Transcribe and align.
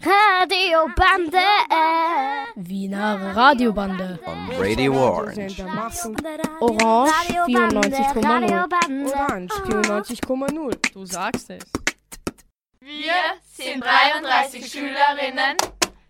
Radiobande. 0.00 1.38
Wiener 2.54 3.34
Radiobande. 3.34 4.18
On 4.24 4.50
Radio 4.58 4.92
Orange. 4.94 5.60
Orange 6.60 7.12
94,0. 7.46 9.06
Orange 9.06 9.54
94,0. 9.54 10.92
Du 10.92 11.04
sagst 11.04 11.50
es. 11.50 11.64
Wir 12.80 13.12
sind 13.42 13.82
33 13.82 14.70
Schülerinnen 14.70 15.56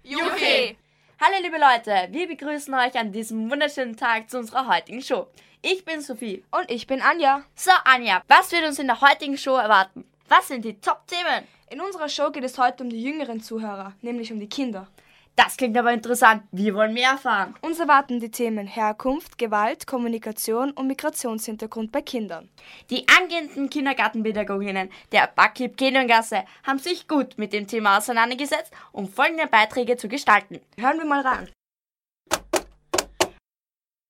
Juche. 0.02 0.76
Hallo 1.18 1.36
liebe 1.40 1.56
Leute, 1.56 2.08
wir 2.10 2.28
begrüßen 2.28 2.74
euch 2.74 2.94
an 2.98 3.10
diesem 3.10 3.50
wunderschönen 3.50 3.96
Tag 3.96 4.28
zu 4.28 4.38
unserer 4.38 4.68
heutigen 4.68 5.00
Show. 5.00 5.28
Ich 5.62 5.84
bin 5.86 6.02
Sophie. 6.02 6.44
Und 6.50 6.70
ich 6.70 6.86
bin 6.86 7.00
Anja. 7.00 7.42
So 7.54 7.70
Anja, 7.84 8.22
was 8.28 8.52
wird 8.52 8.66
uns 8.66 8.78
in 8.78 8.86
der 8.88 9.00
heutigen 9.00 9.38
Show 9.38 9.56
erwarten? 9.56 10.04
Was 10.28 10.48
sind 10.48 10.64
die 10.64 10.80
Top-Themen? 10.80 11.46
In 11.70 11.80
unserer 11.80 12.08
Show 12.08 12.32
geht 12.32 12.42
es 12.42 12.58
heute 12.58 12.82
um 12.82 12.90
die 12.90 13.00
jüngeren 13.00 13.40
Zuhörer, 13.40 13.92
nämlich 14.02 14.32
um 14.32 14.40
die 14.40 14.48
Kinder. 14.48 14.88
Das 15.36 15.56
klingt 15.56 15.76
aber 15.76 15.92
interessant. 15.92 16.42
Wir 16.50 16.74
wollen 16.74 16.94
mehr 16.94 17.10
erfahren. 17.10 17.54
Uns 17.60 17.78
erwarten 17.78 18.18
die 18.18 18.30
Themen 18.32 18.66
Herkunft, 18.66 19.38
Gewalt, 19.38 19.86
Kommunikation 19.86 20.72
und 20.72 20.88
Migrationshintergrund 20.88 21.92
bei 21.92 22.02
Kindern. 22.02 22.48
Die 22.90 23.06
angehenden 23.06 23.70
Kindergartenpädagoginnen 23.70 24.90
der 25.12 25.30
Backib 25.32 25.76
Gasse 25.76 26.44
haben 26.64 26.80
sich 26.80 27.06
gut 27.06 27.38
mit 27.38 27.52
dem 27.52 27.68
Thema 27.68 27.98
auseinandergesetzt, 27.98 28.72
um 28.90 29.08
folgende 29.08 29.46
Beiträge 29.46 29.96
zu 29.96 30.08
gestalten. 30.08 30.60
Hören 30.76 30.98
wir 30.98 31.06
mal 31.06 31.20
rein. 31.20 31.48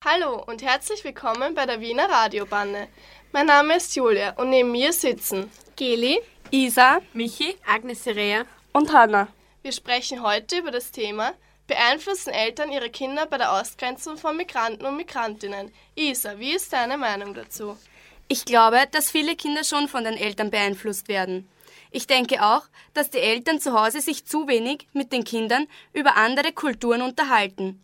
Hallo 0.03 0.42
und 0.47 0.62
herzlich 0.62 1.05
willkommen 1.05 1.55
bei 1.55 1.67
der 1.67 1.80
Wiener 1.80 2.09
Radiobande. 2.09 2.89
Mein 3.33 3.47
Name 3.47 3.77
ist 3.77 3.95
Julia 3.95 4.30
und 4.37 4.48
neben 4.48 4.70
mir 4.70 4.95
sitzen 4.95 5.51
Geli, 5.77 6.19
Isa, 6.51 7.01
Michi, 7.12 7.55
Agnes 7.66 8.03
Serea 8.03 8.47
und 8.73 8.91
Hanna. 8.95 9.29
Wir 9.61 9.73
sprechen 9.73 10.23
heute 10.23 10.57
über 10.57 10.71
das 10.71 10.91
Thema 10.91 11.34
Beeinflussen 11.67 12.31
Eltern 12.31 12.73
ihre 12.73 12.89
Kinder 12.89 13.27
bei 13.27 13.37
der 13.37 13.53
Ausgrenzung 13.53 14.17
von 14.17 14.39
Migranten 14.39 14.87
und 14.87 14.97
Migrantinnen? 14.97 15.70
Isa, 15.95 16.39
wie 16.39 16.55
ist 16.55 16.73
deine 16.73 16.97
Meinung 16.97 17.34
dazu? 17.34 17.77
Ich 18.27 18.47
glaube, 18.47 18.84
dass 18.91 19.11
viele 19.11 19.37
Kinder 19.37 19.65
schon 19.65 19.87
von 19.87 20.05
den 20.05 20.17
Eltern 20.17 20.50
beeinflusst 20.50 21.09
werden. 21.09 21.47
Ich 21.91 22.06
denke 22.06 22.43
auch, 22.43 22.62
dass 22.95 23.11
die 23.11 23.19
Eltern 23.19 23.61
zu 23.61 23.78
Hause 23.78 24.00
sich 24.00 24.25
zu 24.25 24.48
wenig 24.48 24.87
mit 24.95 25.12
den 25.12 25.25
Kindern 25.25 25.67
über 25.93 26.17
andere 26.17 26.53
Kulturen 26.53 27.03
unterhalten. 27.03 27.83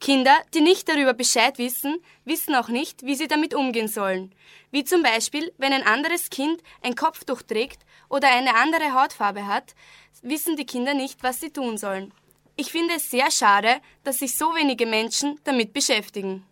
Kinder, 0.00 0.36
die 0.54 0.60
nicht 0.60 0.88
darüber 0.88 1.12
Bescheid 1.12 1.58
wissen, 1.58 1.98
wissen 2.24 2.54
auch 2.54 2.68
nicht, 2.68 3.04
wie 3.04 3.16
sie 3.16 3.26
damit 3.26 3.52
umgehen 3.54 3.88
sollen. 3.88 4.32
Wie 4.70 4.84
zum 4.84 5.02
Beispiel, 5.02 5.52
wenn 5.58 5.72
ein 5.72 5.86
anderes 5.86 6.30
Kind 6.30 6.62
ein 6.82 6.94
Kopftuch 6.94 7.42
trägt 7.42 7.84
oder 8.08 8.28
eine 8.28 8.54
andere 8.54 8.94
Hautfarbe 8.94 9.46
hat, 9.46 9.74
wissen 10.22 10.56
die 10.56 10.66
Kinder 10.66 10.94
nicht, 10.94 11.22
was 11.22 11.40
sie 11.40 11.50
tun 11.50 11.78
sollen. 11.78 12.12
Ich 12.56 12.70
finde 12.70 12.94
es 12.94 13.10
sehr 13.10 13.30
schade, 13.30 13.80
dass 14.04 14.18
sich 14.18 14.36
so 14.36 14.54
wenige 14.54 14.86
Menschen 14.86 15.40
damit 15.44 15.72
beschäftigen. 15.72 16.44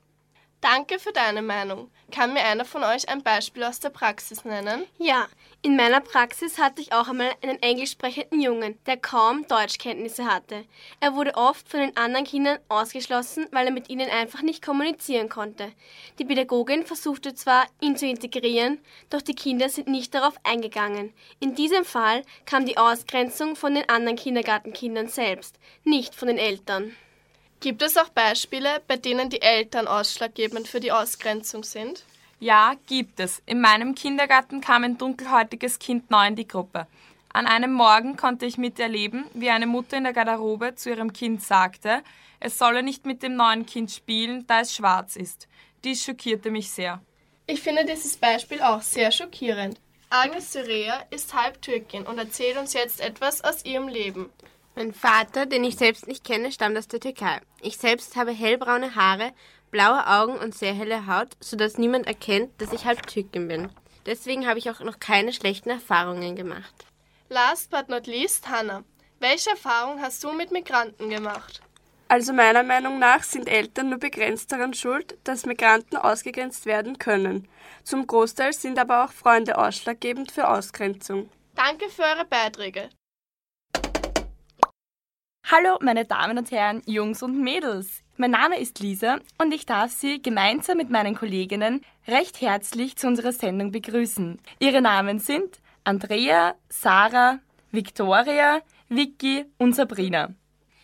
Danke 0.61 0.99
für 0.99 1.13
deine 1.13 1.43
Meinung. 1.43 1.91
Kann 2.11 2.33
mir 2.33 2.43
einer 2.43 2.65
von 2.65 2.83
euch 2.83 3.09
ein 3.09 3.23
Beispiel 3.23 3.63
aus 3.65 3.79
der 3.79 3.91
Praxis 3.91 4.45
nennen? 4.45 4.85
Ja, 4.99 5.27
in 5.61 5.77
meiner 5.77 6.01
Praxis 6.01 6.59
hatte 6.59 6.81
ich 6.81 6.93
auch 6.93 7.09
einmal 7.09 7.33
einen 7.43 7.61
englisch 7.61 7.91
sprechenden 7.91 8.41
Jungen, 8.41 8.79
der 8.87 8.97
kaum 8.97 9.47
Deutschkenntnisse 9.49 10.25
hatte. 10.25 10.65
Er 11.01 11.15
wurde 11.15 11.35
oft 11.35 11.69
von 11.69 11.81
den 11.81 11.97
anderen 11.97 12.25
Kindern 12.25 12.59
ausgeschlossen, 12.69 13.49
weil 13.51 13.67
er 13.67 13.73
mit 13.73 13.91
ihnen 13.91 14.09
einfach 14.09 14.43
nicht 14.43 14.65
kommunizieren 14.65 15.29
konnte. 15.29 15.73
Die 16.19 16.25
Pädagogin 16.25 16.87
versuchte 16.87 17.35
zwar, 17.35 17.67
ihn 17.81 17.97
zu 17.97 18.07
integrieren, 18.07 18.79
doch 19.11 19.23
die 19.23 19.35
Kinder 19.35 19.69
sind 19.69 19.89
nicht 19.89 20.15
darauf 20.15 20.37
eingegangen. 20.43 21.13
In 21.41 21.55
diesem 21.55 21.85
Fall 21.85 22.23
kam 22.45 22.65
die 22.65 22.79
Ausgrenzung 22.79 23.57
von 23.57 23.75
den 23.75 23.89
anderen 23.89 24.17
Kindergartenkindern 24.17 25.09
selbst, 25.09 25.59
nicht 25.85 26.15
von 26.15 26.29
den 26.29 26.39
Eltern. 26.39 26.97
Gibt 27.67 27.83
es 27.83 27.97
auch 27.97 28.11
Beispiele, 28.11 28.81
bei 28.87 28.97
denen 28.97 29.29
die 29.29 29.43
Eltern 29.43 29.89
ausschlaggebend 29.89 30.69
für 30.69 30.79
die 30.79 30.93
Ausgrenzung 30.93 31.65
sind? 31.65 32.05
Ja, 32.39 32.77
gibt 32.87 33.19
es. 33.19 33.43
In 33.45 33.61
meinem 33.61 33.97
Kindergarten 33.97 34.61
kam 34.61 34.85
ein 34.85 34.99
dunkelhäutiges 34.99 35.81
Kind 35.81 36.09
neu 36.09 36.29
in 36.29 36.37
die 36.37 36.47
Gruppe. 36.47 36.87
An 37.33 37.49
einem 37.49 37.73
Morgen 37.73 38.17
konnte 38.17 38.47
ich 38.47 38.57
miterleben, 38.57 39.25
wie 39.35 39.51
eine 39.51 39.67
Mutter 39.67 39.97
in 39.97 40.05
der 40.05 40.13
Garderobe 40.13 40.77
zu 40.77 40.91
ihrem 40.91 41.13
Kind 41.13 41.43
sagte, 41.43 42.05
es 42.39 42.57
solle 42.57 42.85
nicht 42.85 43.05
mit 43.05 43.25
dem 43.25 43.35
neuen 43.35 43.67
Kind 43.67 43.91
spielen, 43.91 44.47
da 44.47 44.61
es 44.61 44.73
schwarz 44.73 45.17
ist. 45.17 45.49
Dies 45.83 46.05
schockierte 46.05 46.53
mich 46.53 46.71
sehr. 46.71 47.03
Ich 47.49 47.63
finde 47.63 47.85
dieses 47.85 48.17
Beispiel 48.17 48.63
auch 48.63 48.83
sehr 48.83 49.11
schockierend. 49.11 49.81
Agnes 50.09 50.53
Syrea 50.53 51.05
ist 51.11 51.35
halb 51.35 51.61
Türkin 51.63 52.05
und 52.05 52.19
erzählt 52.19 52.59
uns 52.59 52.75
jetzt 52.75 53.01
etwas 53.01 53.43
aus 53.43 53.65
ihrem 53.65 53.89
Leben. 53.89 54.31
Mein 54.79 54.93
Vater, 54.93 55.47
den 55.47 55.65
ich 55.65 55.77
selbst 55.77 56.07
nicht 56.07 56.23
kenne, 56.23 56.53
stammt 56.53 56.77
aus 56.77 56.87
der 56.87 57.01
Türkei. 57.01 57.41
Ich 57.63 57.79
selbst 57.79 58.15
habe 58.15 58.31
hellbraune 58.31 58.95
Haare, 58.95 59.33
blaue 59.71 60.07
Augen 60.07 60.37
und 60.37 60.55
sehr 60.55 60.75
helle 60.75 61.07
Haut, 61.07 61.29
sodass 61.41 61.79
niemand 61.79 62.07
erkennt, 62.07 62.61
dass 62.61 62.75
ich 62.75 62.85
halb 62.85 63.07
Türkin 63.07 63.49
bin. 63.49 63.71
Deswegen 64.05 64.47
habe 64.47 64.59
ich 64.59 64.69
auch 64.69 64.81
noch 64.81 65.01
keine 65.01 65.33
schlechten 65.33 65.71
Erfahrungen 65.71 66.37
gemacht. 66.37 66.85
Last 67.31 67.71
but 67.71 67.89
not 67.89 68.07
least, 68.07 68.51
Hannah. 68.51 68.85
Welche 69.19 69.49
Erfahrung 69.49 70.03
hast 70.03 70.23
du 70.23 70.33
mit 70.33 70.53
Migranten 70.53 71.09
gemacht? 71.09 71.63
Also 72.09 72.35
meiner 72.35 72.63
Meinung 72.63 72.99
nach 72.99 73.23
sind 73.23 73.49
Eltern 73.49 73.89
nur 73.89 73.99
begrenzt 73.99 74.53
daran 74.53 74.75
schuld, 74.75 75.17
dass 75.25 75.47
Migranten 75.47 75.97
ausgegrenzt 75.97 76.67
werden 76.67 76.99
können. 76.99 77.49
Zum 77.83 78.07
Großteil 78.07 78.53
sind 78.53 78.79
aber 78.79 79.07
auch 79.07 79.13
Freunde 79.13 79.57
ausschlaggebend 79.57 80.31
für 80.31 80.49
Ausgrenzung. 80.49 81.31
Danke 81.55 81.89
für 81.89 82.03
eure 82.03 82.27
Beiträge. 82.27 82.91
Hallo, 85.49 85.79
meine 85.81 86.05
Damen 86.05 86.39
und 86.39 86.51
Herren, 86.51 86.83
Jungs 86.87 87.23
und 87.23 87.41
Mädels. 87.41 88.03
Mein 88.17 88.33
Name 88.33 88.59
ist 88.59 88.81
Lisa 88.81 89.21
und 89.39 89.55
ich 89.55 89.65
darf 89.65 89.93
Sie 89.93 90.21
gemeinsam 90.21 90.77
mit 90.77 90.91
meinen 90.91 91.15
Kolleginnen 91.15 91.85
recht 92.09 92.41
herzlich 92.41 92.97
zu 92.97 93.07
unserer 93.07 93.31
Sendung 93.31 93.71
begrüßen. 93.71 94.41
Ihre 94.59 94.83
Namen 94.83 95.21
sind 95.21 95.61
Andrea, 95.85 96.57
Sarah, 96.69 97.39
Victoria, 97.71 98.61
Vicky 98.89 99.45
und 99.57 99.77
Sabrina. 99.77 100.31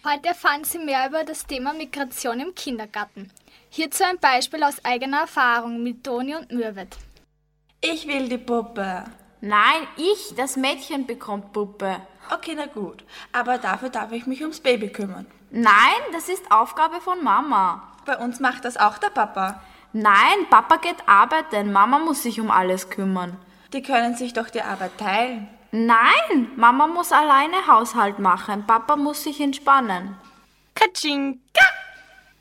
Heute 0.05 0.29
erfahren 0.29 0.63
Sie 0.63 0.79
mehr 0.79 1.09
über 1.09 1.25
das 1.25 1.45
Thema 1.45 1.73
Migration 1.73 2.39
im 2.39 2.55
Kindergarten. 2.55 3.33
Hierzu 3.69 4.05
ein 4.05 4.21
Beispiel 4.21 4.63
aus 4.63 4.85
eigener 4.85 5.23
Erfahrung 5.23 5.83
mit 5.83 6.05
Toni 6.05 6.37
und 6.37 6.53
Mürvet. 6.53 6.97
Ich 7.81 8.07
will 8.07 8.29
die 8.29 8.39
Puppe. 8.39 9.07
Nein, 9.41 9.89
ich, 9.97 10.37
das 10.37 10.57
Mädchen 10.57 11.05
bekommt 11.05 11.53
Puppe. 11.53 11.97
Okay, 12.33 12.55
na 12.57 12.67
gut. 12.67 13.05
Aber 13.33 13.59
dafür 13.59 13.91
darf 13.91 14.13
ich 14.13 14.27
mich 14.27 14.41
ums 14.43 14.61
Baby 14.61 14.89
kümmern. 14.89 15.27
Nein, 15.51 16.01
das 16.13 16.29
ist 16.29 16.51
Aufgabe 16.51 17.01
von 17.01 17.23
Mama. 17.23 17.83
Bei 18.07 18.17
uns 18.17 18.41
macht 18.41 18.65
das 18.65 18.77
auch 18.77 18.99
der 18.99 19.11
Papa. 19.11 19.61
Nein, 19.93 20.47
Papa 20.49 20.77
geht 20.77 21.07
arbeiten. 21.07 21.73
Mama 21.73 21.99
muss 21.99 22.23
sich 22.23 22.41
um 22.41 22.51
alles 22.51 22.89
kümmern. 22.89 23.37
Die 23.73 23.83
können 23.83 24.17
sich 24.17 24.33
doch 24.33 24.49
die 24.49 24.63
Arbeit 24.63 24.97
teilen. 24.99 25.49
Nein, 25.73 26.51
Mama 26.57 26.87
muss 26.87 27.13
alleine 27.13 27.67
Haushalt 27.67 28.19
machen. 28.19 28.67
Papa 28.67 28.97
muss 28.97 29.25
sich 29.25 29.41
entspannen. 29.41 30.17
Katschinka! 30.75 31.65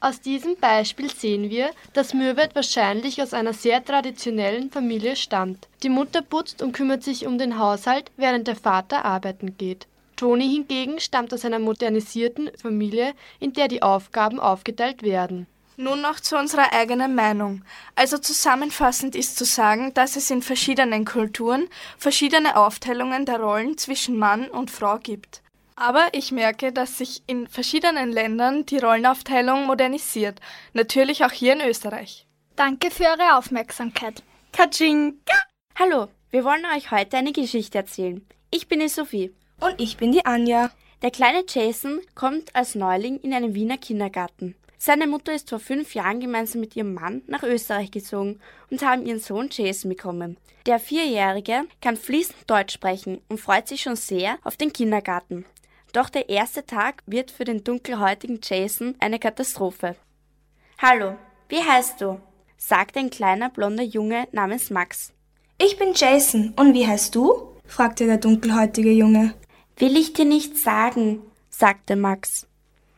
Aus 0.03 0.19
diesem 0.19 0.55
Beispiel 0.55 1.11
sehen 1.11 1.51
wir, 1.51 1.69
dass 1.93 2.15
Mürvet 2.15 2.55
wahrscheinlich 2.55 3.21
aus 3.21 3.35
einer 3.35 3.53
sehr 3.53 3.85
traditionellen 3.85 4.71
Familie 4.71 5.15
stammt. 5.15 5.67
Die 5.83 5.89
Mutter 5.89 6.23
putzt 6.23 6.63
und 6.63 6.71
kümmert 6.71 7.03
sich 7.03 7.27
um 7.27 7.37
den 7.37 7.59
Haushalt, 7.59 8.11
während 8.17 8.47
der 8.47 8.55
Vater 8.55 9.05
arbeiten 9.05 9.57
geht. 9.59 9.85
Toni 10.15 10.49
hingegen 10.49 10.99
stammt 10.99 11.31
aus 11.35 11.45
einer 11.45 11.59
modernisierten 11.59 12.49
Familie, 12.59 13.13
in 13.39 13.53
der 13.53 13.67
die 13.67 13.83
Aufgaben 13.83 14.39
aufgeteilt 14.39 15.03
werden. 15.03 15.45
Nun 15.77 16.01
noch 16.01 16.19
zu 16.19 16.35
unserer 16.35 16.73
eigenen 16.73 17.13
Meinung. 17.13 17.63
Also 17.95 18.17
zusammenfassend 18.17 19.15
ist 19.15 19.37
zu 19.37 19.45
sagen, 19.45 19.93
dass 19.93 20.15
es 20.15 20.31
in 20.31 20.41
verschiedenen 20.41 21.05
Kulturen 21.05 21.67
verschiedene 21.99 22.55
Aufteilungen 22.55 23.25
der 23.25 23.39
Rollen 23.39 23.77
zwischen 23.77 24.17
Mann 24.17 24.49
und 24.49 24.71
Frau 24.71 24.97
gibt. 24.97 25.43
Aber 25.75 26.09
ich 26.11 26.31
merke, 26.31 26.71
dass 26.71 26.97
sich 26.97 27.23
in 27.27 27.47
verschiedenen 27.47 28.11
Ländern 28.11 28.65
die 28.65 28.77
Rollenaufteilung 28.77 29.65
modernisiert. 29.65 30.39
Natürlich 30.73 31.23
auch 31.25 31.31
hier 31.31 31.53
in 31.53 31.61
Österreich. 31.61 32.27
Danke 32.55 32.91
für 32.91 33.05
eure 33.05 33.37
Aufmerksamkeit. 33.37 34.23
Katschinka! 34.51 35.33
Hallo, 35.79 36.07
wir 36.29 36.43
wollen 36.43 36.65
euch 36.75 36.91
heute 36.91 37.17
eine 37.17 37.31
Geschichte 37.31 37.77
erzählen. 37.77 38.25
Ich 38.51 38.67
bin 38.67 38.79
die 38.79 38.89
Sophie. 38.89 39.33
Und 39.59 39.79
ich 39.79 39.97
bin 39.97 40.11
die 40.11 40.25
Anja. 40.25 40.71
Der 41.01 41.11
kleine 41.11 41.43
Jason 41.47 42.01
kommt 42.13 42.55
als 42.55 42.75
Neuling 42.75 43.19
in 43.21 43.33
einen 43.33 43.55
Wiener 43.55 43.77
Kindergarten. 43.77 44.55
Seine 44.77 45.07
Mutter 45.07 45.33
ist 45.33 45.49
vor 45.49 45.59
fünf 45.59 45.93
Jahren 45.93 46.19
gemeinsam 46.19 46.61
mit 46.61 46.75
ihrem 46.75 46.93
Mann 46.93 47.21
nach 47.27 47.43
Österreich 47.43 47.91
gezogen 47.91 48.39
und 48.69 48.81
haben 48.81 49.05
ihren 49.05 49.19
Sohn 49.19 49.49
Jason 49.51 49.89
bekommen. 49.89 50.37
Der 50.65 50.79
Vierjährige 50.79 51.65
kann 51.81 51.97
fließend 51.97 52.49
Deutsch 52.49 52.73
sprechen 52.73 53.21
und 53.29 53.39
freut 53.39 53.67
sich 53.67 53.83
schon 53.83 53.95
sehr 53.95 54.37
auf 54.43 54.57
den 54.57 54.73
Kindergarten. 54.73 55.45
Doch 55.93 56.09
der 56.09 56.29
erste 56.29 56.65
Tag 56.65 57.03
wird 57.05 57.31
für 57.31 57.43
den 57.43 57.63
dunkelhäutigen 57.63 58.39
Jason 58.41 58.95
eine 58.99 59.19
Katastrophe. 59.19 59.95
Hallo, 60.77 61.17
wie 61.49 61.61
heißt 61.61 61.99
du? 62.01 62.19
sagt 62.57 62.95
ein 62.95 63.09
kleiner 63.09 63.49
blonder 63.49 63.83
Junge 63.83 64.27
namens 64.31 64.69
Max. 64.69 65.11
Ich 65.57 65.77
bin 65.77 65.93
Jason, 65.93 66.53
und 66.55 66.73
wie 66.73 66.87
heißt 66.87 67.13
du? 67.15 67.55
fragte 67.65 68.05
der 68.05 68.17
dunkelhäutige 68.17 68.91
Junge. 68.91 69.33
Will 69.77 69.97
ich 69.97 70.13
dir 70.13 70.25
nicht 70.25 70.57
sagen, 70.57 71.21
sagte 71.49 71.95
Max. 71.95 72.47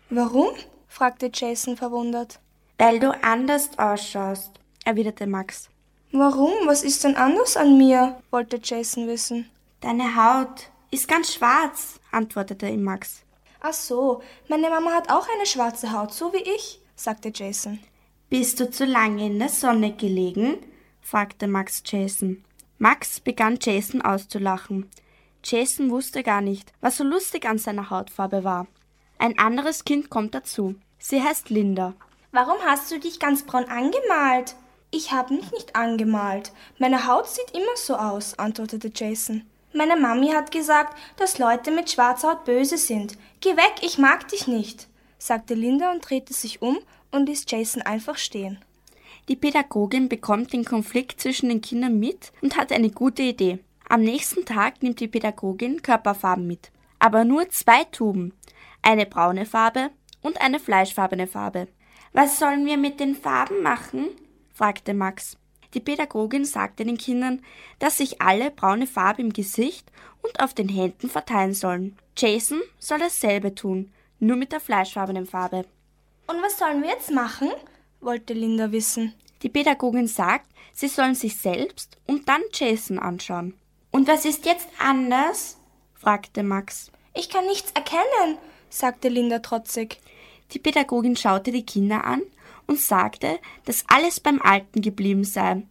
Warum? 0.09 0.49
fragte 0.87 1.31
Jason 1.33 1.77
verwundert. 1.77 2.39
Weil 2.77 2.99
du 2.99 3.11
anders 3.23 3.69
ausschaust, 3.77 4.51
erwiderte 4.85 5.25
Max. 5.27 5.69
Warum? 6.11 6.51
Was 6.65 6.83
ist 6.83 7.03
denn 7.03 7.15
anders 7.15 7.57
an 7.57 7.77
mir? 7.77 8.21
wollte 8.29 8.59
Jason 8.61 9.07
wissen. 9.07 9.49
Deine 9.81 10.15
Haut 10.15 10.69
ist 10.93 11.07
ganz 11.07 11.33
schwarz, 11.33 11.99
antwortete 12.11 12.67
ihm 12.67 12.83
Max. 12.83 13.23
Ach 13.59 13.73
so, 13.73 14.21
meine 14.47 14.69
Mama 14.69 14.91
hat 14.91 15.09
auch 15.09 15.27
eine 15.33 15.47
schwarze 15.47 15.91
Haut, 15.91 16.13
so 16.13 16.31
wie 16.33 16.43
ich, 16.55 16.81
sagte 16.95 17.31
Jason. 17.33 17.79
Bist 18.29 18.59
du 18.59 18.69
zu 18.69 18.85
lange 18.85 19.25
in 19.25 19.39
der 19.39 19.49
Sonne 19.49 19.93
gelegen? 19.93 20.57
fragte 21.01 21.47
Max 21.47 21.81
Jason. 21.85 22.43
Max 22.77 23.19
begann 23.19 23.57
Jason 23.59 24.01
auszulachen. 24.01 24.89
Jason 25.43 25.89
wusste 25.89 26.21
gar 26.21 26.41
nicht, 26.41 26.71
was 26.79 26.97
so 26.97 27.03
lustig 27.03 27.45
an 27.45 27.57
seiner 27.57 27.89
Hautfarbe 27.89 28.43
war. 28.43 28.67
Ein 29.17 29.39
anderes 29.39 29.85
Kind 29.85 30.09
kommt 30.09 30.35
dazu. 30.35 30.75
Sie 30.99 31.21
heißt 31.21 31.49
Linda. 31.49 31.93
Warum 32.31 32.57
hast 32.65 32.91
du 32.91 32.99
dich 32.99 33.19
ganz 33.19 33.43
braun 33.43 33.65
angemalt? 33.65 34.55
Ich 34.91 35.11
habe 35.11 35.33
mich 35.33 35.51
nicht 35.51 35.75
angemalt. 35.75 36.51
Meine 36.77 37.07
Haut 37.07 37.27
sieht 37.27 37.51
immer 37.51 37.75
so 37.75 37.95
aus, 37.95 38.37
antwortete 38.37 38.91
Jason. 38.93 39.43
Meine 39.75 39.95
Mami 39.97 40.29
hat 40.29 40.51
gesagt, 40.51 40.95
dass 41.17 41.39
Leute 41.39 41.71
mit 41.71 41.89
schwarzer 41.89 42.29
Haut 42.29 42.45
böse 42.45 42.77
sind. 42.77 43.17
Geh 43.41 43.57
weg, 43.57 43.73
ich 43.81 43.97
mag 43.97 44.27
dich 44.27 44.47
nicht, 44.47 44.87
sagte 45.17 45.55
Linda 45.55 45.91
und 45.91 46.07
drehte 46.07 46.33
sich 46.33 46.61
um 46.61 46.77
und 47.11 47.27
ließ 47.27 47.45
Jason 47.47 47.81
einfach 47.81 48.17
stehen. 48.17 48.63
Die 49.29 49.35
Pädagogin 49.35 50.09
bekommt 50.09 50.53
den 50.53 50.63
Konflikt 50.63 51.19
zwischen 51.19 51.49
den 51.49 51.61
Kindern 51.61 51.97
mit 51.99 52.31
und 52.41 52.55
hat 52.55 52.71
eine 52.71 52.91
gute 52.91 53.23
Idee. 53.23 53.59
Am 53.89 54.01
nächsten 54.01 54.45
Tag 54.45 54.83
nimmt 54.83 54.99
die 54.99 55.07
Pädagogin 55.07 55.81
Körperfarben 55.81 56.45
mit. 56.45 56.71
Aber 56.99 57.23
nur 57.23 57.49
zwei 57.49 57.83
Tuben. 57.85 58.33
Eine 58.81 59.05
braune 59.05 59.45
Farbe 59.45 59.89
und 60.21 60.39
eine 60.41 60.59
fleischfarbene 60.59 61.27
Farbe. 61.27 61.67
Was 62.11 62.37
sollen 62.37 62.65
wir 62.65 62.77
mit 62.77 62.99
den 62.99 63.15
Farben 63.15 63.63
machen? 63.63 64.09
fragte 64.53 64.93
Max. 64.93 65.37
Die 65.73 65.79
Pädagogin 65.79 66.45
sagte 66.45 66.85
den 66.85 66.97
Kindern, 66.97 67.41
dass 67.79 67.97
sich 67.97 68.21
alle 68.21 68.51
braune 68.51 68.87
Farbe 68.87 69.21
im 69.21 69.33
Gesicht 69.33 69.91
und 70.21 70.39
auf 70.39 70.53
den 70.53 70.69
Händen 70.69 71.09
verteilen 71.09 71.53
sollen. 71.53 71.97
Jason 72.17 72.61
soll 72.77 72.99
dasselbe 72.99 73.55
tun, 73.55 73.91
nur 74.19 74.37
mit 74.37 74.51
der 74.51 74.59
fleischfarbenen 74.59 75.25
Farbe. 75.25 75.65
Und 76.27 76.41
was 76.41 76.57
sollen 76.57 76.81
wir 76.81 76.89
jetzt 76.89 77.11
machen? 77.11 77.51
wollte 77.99 78.33
Linda 78.33 78.71
wissen. 78.71 79.13
Die 79.41 79.49
Pädagogin 79.49 80.07
sagt, 80.07 80.47
sie 80.73 80.87
sollen 80.87 81.15
sich 81.15 81.37
selbst 81.37 81.97
und 82.05 82.27
dann 82.27 82.41
Jason 82.53 82.99
anschauen. 82.99 83.55
Und 83.91 84.07
was 84.07 84.25
ist 84.25 84.45
jetzt 84.45 84.67
anders? 84.79 85.57
fragte 85.93 86.43
Max. 86.43 86.91
Ich 87.13 87.29
kann 87.29 87.45
nichts 87.45 87.71
erkennen, 87.71 88.37
sagte 88.69 89.09
Linda 89.09 89.39
trotzig. 89.39 89.99
Die 90.51 90.59
Pädagogin 90.59 91.15
schaute 91.15 91.51
die 91.51 91.65
Kinder 91.65 92.03
an 92.03 92.21
und 92.67 92.79
sagte, 92.79 93.39
dass 93.65 93.85
alles 93.87 94.19
beim 94.19 94.41
Alten 94.41 94.81
geblieben 94.81 95.23
sei, 95.23 95.63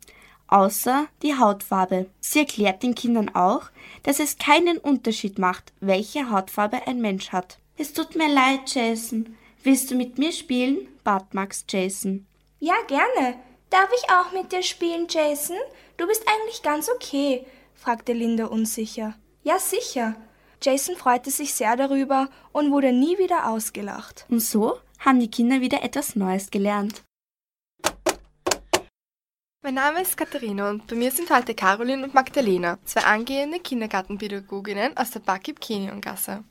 außer 0.48 1.06
die 1.22 1.38
Hautfarbe. 1.38 2.06
Sie 2.20 2.40
erklärt 2.40 2.82
den 2.82 2.94
Kindern 2.94 3.34
auch, 3.34 3.64
dass 4.02 4.20
es 4.20 4.38
keinen 4.38 4.78
Unterschied 4.78 5.38
macht, 5.38 5.72
welche 5.80 6.30
Hautfarbe 6.30 6.86
ein 6.86 7.00
Mensch 7.00 7.30
hat. 7.30 7.58
Es 7.76 7.92
tut 7.92 8.16
mir 8.16 8.28
leid, 8.28 8.60
Jason. 8.66 9.36
Willst 9.62 9.90
du 9.90 9.94
mit 9.94 10.18
mir 10.18 10.32
spielen? 10.32 10.88
bat 11.04 11.34
Max 11.34 11.64
Jason. 11.68 12.26
Ja, 12.60 12.74
gerne. 12.86 13.36
Darf 13.70 13.88
ich 13.96 14.10
auch 14.10 14.32
mit 14.32 14.52
dir 14.52 14.62
spielen, 14.62 15.06
Jason? 15.08 15.56
Du 15.96 16.06
bist 16.06 16.22
eigentlich 16.28 16.62
ganz 16.62 16.90
okay, 16.90 17.46
fragte 17.74 18.12
Linda 18.12 18.46
unsicher. 18.46 19.14
Ja, 19.42 19.58
sicher. 19.58 20.14
Jason 20.60 20.96
freute 20.96 21.30
sich 21.30 21.54
sehr 21.54 21.76
darüber 21.76 22.28
und 22.52 22.70
wurde 22.70 22.92
nie 22.92 23.18
wieder 23.18 23.48
ausgelacht. 23.48 24.26
Und 24.28 24.40
so 24.40 24.78
haben 25.04 25.20
die 25.20 25.30
Kinder 25.30 25.60
wieder 25.60 25.82
etwas 25.82 26.16
Neues 26.16 26.50
gelernt. 26.50 27.02
Mein 29.64 29.74
Name 29.74 30.02
ist 30.02 30.16
Katharina 30.16 30.70
und 30.70 30.88
bei 30.88 30.96
mir 30.96 31.12
sind 31.12 31.30
heute 31.30 31.54
Caroline 31.54 32.02
und 32.02 32.14
Magdalena, 32.14 32.78
zwei 32.84 33.02
angehende 33.02 33.60
Kindergartenpädagoginnen 33.60 34.96
aus 34.96 35.12
der 35.12 35.20
Bakib 35.20 35.60
Keniongasse. 35.60 36.42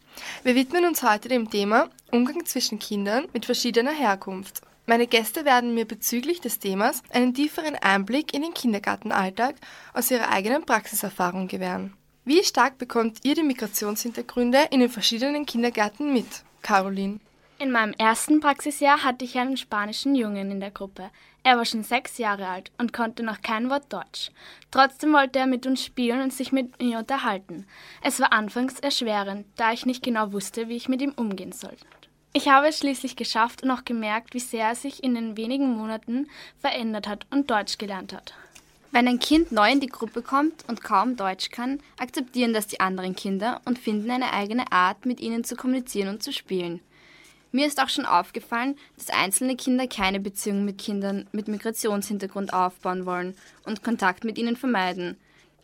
Wir 0.43 0.55
widmen 0.55 0.85
uns 0.85 1.03
heute 1.03 1.27
dem 1.27 1.49
Thema 1.49 1.89
Umgang 2.11 2.45
zwischen 2.45 2.79
Kindern 2.79 3.27
mit 3.33 3.45
verschiedener 3.45 3.91
Herkunft. 3.91 4.61
Meine 4.85 5.07
Gäste 5.07 5.43
werden 5.43 5.73
mir 5.73 5.85
bezüglich 5.85 6.39
des 6.39 6.59
Themas 6.59 7.03
einen 7.09 7.33
tieferen 7.33 7.75
Einblick 7.75 8.33
in 8.33 8.43
den 8.43 8.53
Kindergartenalltag 8.53 9.55
aus 9.93 10.09
ihrer 10.09 10.29
eigenen 10.29 10.65
Praxiserfahrung 10.65 11.49
gewähren. 11.49 11.93
Wie 12.23 12.43
stark 12.43 12.77
bekommt 12.77 13.19
ihr 13.23 13.35
die 13.35 13.43
Migrationshintergründe 13.43 14.67
in 14.71 14.79
den 14.79 14.89
verschiedenen 14.89 15.45
Kindergärten 15.45 16.13
mit, 16.13 16.27
Caroline? 16.61 17.19
In 17.61 17.69
meinem 17.69 17.93
ersten 17.93 18.39
Praxisjahr 18.39 19.03
hatte 19.03 19.23
ich 19.23 19.37
einen 19.37 19.55
spanischen 19.55 20.15
Jungen 20.15 20.49
in 20.49 20.59
der 20.59 20.71
Gruppe. 20.71 21.11
Er 21.43 21.57
war 21.57 21.65
schon 21.65 21.83
sechs 21.83 22.17
Jahre 22.17 22.47
alt 22.47 22.71
und 22.79 22.91
konnte 22.91 23.21
noch 23.21 23.43
kein 23.43 23.69
Wort 23.69 23.93
Deutsch. 23.93 24.31
Trotzdem 24.71 25.13
wollte 25.13 25.37
er 25.37 25.45
mit 25.45 25.67
uns 25.67 25.85
spielen 25.85 26.23
und 26.23 26.33
sich 26.33 26.51
mit 26.51 26.81
mir 26.81 26.97
unterhalten. 26.97 27.67
Es 28.01 28.19
war 28.19 28.33
anfangs 28.33 28.79
erschwerend, 28.79 29.45
da 29.57 29.73
ich 29.73 29.85
nicht 29.85 30.01
genau 30.01 30.33
wusste, 30.33 30.69
wie 30.69 30.75
ich 30.75 30.89
mit 30.89 31.03
ihm 31.03 31.13
umgehen 31.15 31.51
sollte. 31.51 31.85
Ich 32.33 32.49
habe 32.49 32.67
es 32.67 32.79
schließlich 32.79 33.15
geschafft 33.15 33.61
und 33.61 33.69
auch 33.69 33.85
gemerkt, 33.85 34.33
wie 34.33 34.39
sehr 34.39 34.69
er 34.69 34.75
sich 34.75 35.03
in 35.03 35.13
den 35.13 35.37
wenigen 35.37 35.77
Monaten 35.77 36.31
verändert 36.57 37.07
hat 37.07 37.27
und 37.29 37.51
Deutsch 37.51 37.77
gelernt 37.77 38.11
hat. 38.11 38.33
Wenn 38.89 39.07
ein 39.07 39.19
Kind 39.19 39.51
neu 39.51 39.71
in 39.71 39.79
die 39.79 39.85
Gruppe 39.85 40.23
kommt 40.23 40.67
und 40.67 40.83
kaum 40.83 41.15
Deutsch 41.15 41.51
kann, 41.51 41.79
akzeptieren 41.99 42.53
das 42.53 42.65
die 42.65 42.79
anderen 42.79 43.15
Kinder 43.15 43.61
und 43.65 43.77
finden 43.77 44.09
eine 44.09 44.33
eigene 44.33 44.71
Art, 44.71 45.05
mit 45.05 45.19
ihnen 45.19 45.43
zu 45.43 45.55
kommunizieren 45.55 46.09
und 46.09 46.23
zu 46.23 46.33
spielen. 46.33 46.81
Mir 47.51 47.67
ist 47.67 47.81
auch 47.81 47.89
schon 47.89 48.05
aufgefallen, 48.05 48.77
dass 48.97 49.09
einzelne 49.09 49.55
Kinder 49.55 49.87
keine 49.87 50.19
Beziehung 50.19 50.63
mit 50.63 50.77
Kindern 50.77 51.27
mit 51.31 51.47
Migrationshintergrund 51.47 52.53
aufbauen 52.53 53.05
wollen 53.05 53.35
und 53.63 53.83
Kontakt 53.83 54.23
mit 54.23 54.37
ihnen 54.37 54.55
vermeiden. 54.55 55.17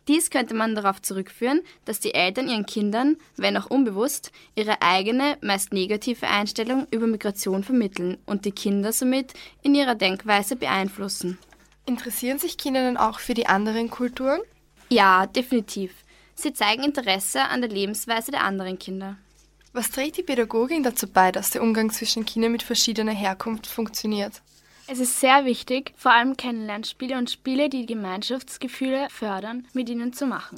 Dies 0.08 0.30
könnte 0.30 0.54
man 0.54 0.74
darauf 0.74 1.02
zurückführen, 1.02 1.60
dass 1.84 2.00
die 2.00 2.14
Eltern 2.14 2.48
ihren 2.48 2.64
Kindern, 2.64 3.16
wenn 3.36 3.58
auch 3.58 3.66
unbewusst, 3.66 4.32
ihre 4.54 4.80
eigene, 4.80 5.36
meist 5.42 5.74
negative 5.74 6.26
Einstellung 6.26 6.86
über 6.90 7.06
Migration 7.06 7.62
vermitteln 7.62 8.16
und 8.24 8.46
die 8.46 8.52
Kinder 8.52 8.92
somit 8.92 9.34
in 9.62 9.74
ihrer 9.74 9.94
Denkweise 9.94 10.56
beeinflussen. 10.56 11.38
Interessieren 11.84 12.38
sich 12.38 12.56
Kinder 12.56 12.82
dann 12.82 12.96
auch 12.96 13.18
für 13.18 13.34
die 13.34 13.46
anderen 13.46 13.90
Kulturen? 13.90 14.40
Ja, 14.88 15.26
definitiv. 15.26 15.92
Sie 16.34 16.54
zeigen 16.54 16.84
Interesse 16.84 17.42
an 17.42 17.60
der 17.60 17.70
Lebensweise 17.70 18.30
der 18.30 18.44
anderen 18.44 18.78
Kinder. 18.78 19.16
Was 19.72 19.90
trägt 19.90 20.16
die 20.16 20.22
Pädagogin 20.22 20.82
dazu 20.82 21.06
bei, 21.06 21.30
dass 21.30 21.50
der 21.50 21.62
Umgang 21.62 21.90
zwischen 21.90 22.24
Kindern 22.24 22.52
mit 22.52 22.62
verschiedener 22.62 23.12
Herkunft 23.12 23.66
funktioniert? 23.66 24.42
Es 24.86 25.00
ist 25.00 25.20
sehr 25.20 25.44
wichtig, 25.44 25.92
vor 25.98 26.12
allem 26.12 26.36
Kennenlernspiele 26.36 27.18
und 27.18 27.30
Spiele, 27.30 27.68
die 27.68 27.84
Gemeinschaftsgefühle 27.84 29.08
fördern, 29.10 29.68
mit 29.74 29.90
ihnen 29.90 30.14
zu 30.14 30.26
machen. 30.26 30.56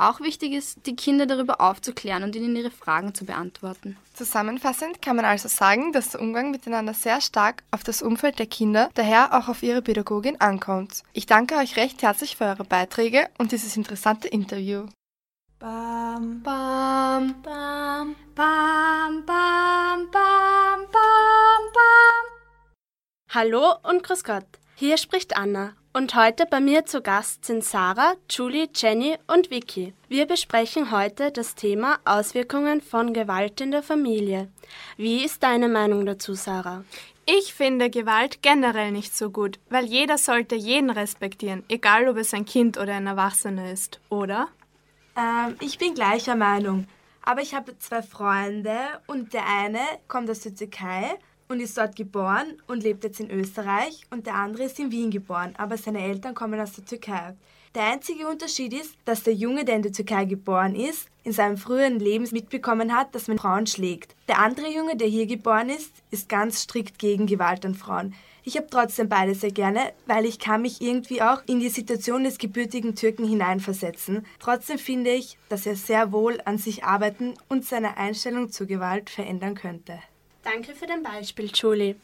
Auch 0.00 0.20
wichtig 0.20 0.52
ist, 0.52 0.86
die 0.86 0.94
Kinder 0.94 1.26
darüber 1.26 1.60
aufzuklären 1.60 2.22
und 2.22 2.36
ihnen 2.36 2.54
ihre 2.54 2.70
Fragen 2.70 3.14
zu 3.14 3.24
beantworten. 3.24 3.96
Zusammenfassend 4.14 5.02
kann 5.02 5.16
man 5.16 5.24
also 5.24 5.48
sagen, 5.48 5.92
dass 5.92 6.10
der 6.10 6.20
Umgang 6.20 6.52
miteinander 6.52 6.94
sehr 6.94 7.20
stark 7.20 7.64
auf 7.72 7.82
das 7.82 8.02
Umfeld 8.02 8.38
der 8.38 8.46
Kinder, 8.46 8.90
daher 8.94 9.36
auch 9.36 9.48
auf 9.48 9.62
ihre 9.62 9.82
Pädagogin 9.82 10.40
ankommt. 10.40 11.02
Ich 11.12 11.26
danke 11.26 11.56
euch 11.56 11.76
recht 11.76 12.02
herzlich 12.02 12.36
für 12.36 12.44
eure 12.44 12.64
Beiträge 12.64 13.28
und 13.38 13.50
dieses 13.50 13.76
interessante 13.76 14.28
Interview. 14.28 14.86
Bam, 15.60 16.40
bam, 16.44 17.34
bam, 17.42 18.14
bam, 18.36 19.26
bam, 19.26 20.08
bam, 20.12 20.86
bam, 20.92 21.62
bam. 21.74 22.24
Hallo 23.30 23.74
und 23.82 24.04
grüß 24.04 24.22
Gott. 24.22 24.46
Hier 24.76 24.96
spricht 24.98 25.36
Anna. 25.36 25.72
Und 25.92 26.14
heute 26.14 26.46
bei 26.46 26.60
mir 26.60 26.86
zu 26.86 27.02
Gast 27.02 27.44
sind 27.44 27.64
Sarah, 27.64 28.14
Julie, 28.30 28.68
Jenny 28.72 29.16
und 29.26 29.50
Vicky. 29.50 29.94
Wir 30.06 30.26
besprechen 30.26 30.92
heute 30.92 31.32
das 31.32 31.56
Thema 31.56 31.98
Auswirkungen 32.04 32.80
von 32.80 33.12
Gewalt 33.12 33.60
in 33.60 33.72
der 33.72 33.82
Familie. 33.82 34.52
Wie 34.96 35.24
ist 35.24 35.42
deine 35.42 35.68
Meinung 35.68 36.06
dazu, 36.06 36.34
Sarah? 36.34 36.84
Ich 37.26 37.52
finde 37.52 37.90
Gewalt 37.90 38.42
generell 38.42 38.92
nicht 38.92 39.16
so 39.16 39.30
gut, 39.30 39.58
weil 39.70 39.86
jeder 39.86 40.18
sollte 40.18 40.54
jeden 40.54 40.90
respektieren, 40.90 41.64
egal 41.68 42.06
ob 42.08 42.16
es 42.16 42.32
ein 42.32 42.44
Kind 42.44 42.78
oder 42.78 42.94
ein 42.94 43.08
Erwachsener 43.08 43.72
ist, 43.72 43.98
oder? 44.08 44.46
Ähm, 45.18 45.56
ich 45.60 45.78
bin 45.78 45.94
gleicher 45.94 46.36
Meinung. 46.36 46.86
Aber 47.22 47.42
ich 47.42 47.54
habe 47.54 47.76
zwei 47.78 48.02
Freunde 48.02 48.76
und 49.06 49.34
der 49.34 49.44
eine 49.46 49.80
kommt 50.06 50.30
aus 50.30 50.40
der 50.40 50.54
Türkei 50.54 51.18
und 51.48 51.60
ist 51.60 51.76
dort 51.76 51.96
geboren 51.96 52.62
und 52.66 52.82
lebt 52.82 53.04
jetzt 53.04 53.20
in 53.20 53.30
Österreich 53.30 54.06
und 54.10 54.26
der 54.26 54.36
andere 54.36 54.64
ist 54.64 54.78
in 54.78 54.92
Wien 54.92 55.10
geboren, 55.10 55.54
aber 55.58 55.76
seine 55.76 56.02
Eltern 56.02 56.34
kommen 56.34 56.60
aus 56.60 56.72
der 56.72 56.84
Türkei. 56.86 57.34
Der 57.74 57.84
einzige 57.84 58.26
Unterschied 58.28 58.72
ist, 58.72 58.94
dass 59.04 59.24
der 59.24 59.34
Junge, 59.34 59.64
der 59.64 59.76
in 59.76 59.82
der 59.82 59.92
Türkei 59.92 60.24
geboren 60.24 60.74
ist, 60.74 61.08
in 61.22 61.32
seinem 61.32 61.58
früheren 61.58 61.98
Leben 61.98 62.26
mitbekommen 62.30 62.96
hat, 62.96 63.14
dass 63.14 63.28
man 63.28 63.38
Frauen 63.38 63.66
schlägt. 63.66 64.14
Der 64.26 64.38
andere 64.38 64.68
Junge, 64.68 64.96
der 64.96 65.08
hier 65.08 65.26
geboren 65.26 65.68
ist, 65.68 65.92
ist 66.10 66.30
ganz 66.30 66.62
strikt 66.62 66.98
gegen 66.98 67.26
Gewalt 67.26 67.66
an 67.66 67.74
Frauen. 67.74 68.14
Ich 68.48 68.56
habe 68.56 68.68
trotzdem 68.70 69.10
beide 69.10 69.34
sehr 69.34 69.50
gerne, 69.50 69.92
weil 70.06 70.24
ich 70.24 70.38
kann 70.38 70.62
mich 70.62 70.80
irgendwie 70.80 71.20
auch 71.20 71.42
in 71.44 71.60
die 71.60 71.68
Situation 71.68 72.24
des 72.24 72.38
gebürtigen 72.38 72.94
Türken 72.94 73.28
hineinversetzen. 73.28 74.24
Trotzdem 74.40 74.78
finde 74.78 75.10
ich, 75.10 75.36
dass 75.50 75.66
er 75.66 75.76
sehr 75.76 76.12
wohl 76.12 76.40
an 76.46 76.56
sich 76.56 76.82
arbeiten 76.82 77.34
und 77.50 77.66
seine 77.66 77.98
Einstellung 77.98 78.50
zur 78.50 78.66
Gewalt 78.66 79.10
verändern 79.10 79.54
könnte. 79.54 79.98
Danke 80.44 80.74
für 80.74 80.86
dein 80.86 81.02
Beispiel, 81.02 81.50
Julie. 81.52 81.96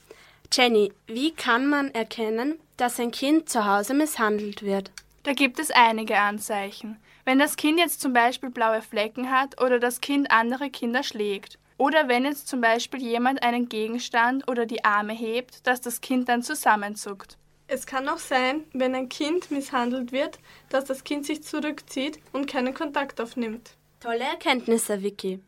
Jenny, 0.53 0.93
wie 1.07 1.31
kann 1.31 1.67
man 1.67 1.91
erkennen, 1.95 2.59
dass 2.77 3.01
ein 3.01 3.11
Kind 3.11 3.49
zu 3.49 3.65
Hause 3.65 3.95
misshandelt 3.95 4.63
wird? 4.63 4.91
Da 5.23 5.33
gibt 5.33 5.59
es 5.59 5.71
einige 5.71 6.19
Anzeichen. 6.19 6.99
Wenn 7.25 7.39
das 7.39 7.57
Kind 7.57 7.79
jetzt 7.79 8.03
zum 8.03 8.13
Beispiel 8.13 8.51
blaue 8.51 8.83
Flecken 8.83 9.31
hat 9.31 9.63
oder 9.63 9.79
das 9.79 10.03
Kind 10.03 10.31
andere 10.31 10.69
Kinder 10.69 11.05
schlägt. 11.05 11.59
Oder 11.77 12.09
wenn 12.09 12.25
jetzt 12.25 12.49
zum 12.49 12.61
Beispiel 12.61 13.03
jemand 13.03 13.43
einen 13.43 13.69
Gegenstand 13.69 14.49
oder 14.49 14.65
die 14.67 14.85
Arme 14.85 15.13
hebt, 15.13 15.67
dass 15.67 15.81
das 15.81 16.01
Kind 16.01 16.29
dann 16.29 16.43
zusammenzuckt. 16.43 17.37
Es 17.67 17.87
kann 17.87 18.09
auch 18.09 18.19
sein, 18.19 18.65
wenn 18.73 18.95
ein 18.95 19.09
Kind 19.09 19.51
misshandelt 19.51 20.13
wird, 20.13 20.39
dass 20.69 20.85
das 20.85 21.03
Kind 21.03 21.27
sich 21.27 21.43
zurückzieht 21.43 22.21
und 22.33 22.47
keinen 22.47 22.75
Kontakt 22.75 23.21
aufnimmt. 23.21 23.71
Tolle 24.01 24.25
Erkenntnisse, 24.25 25.03
Vicky. 25.03 25.41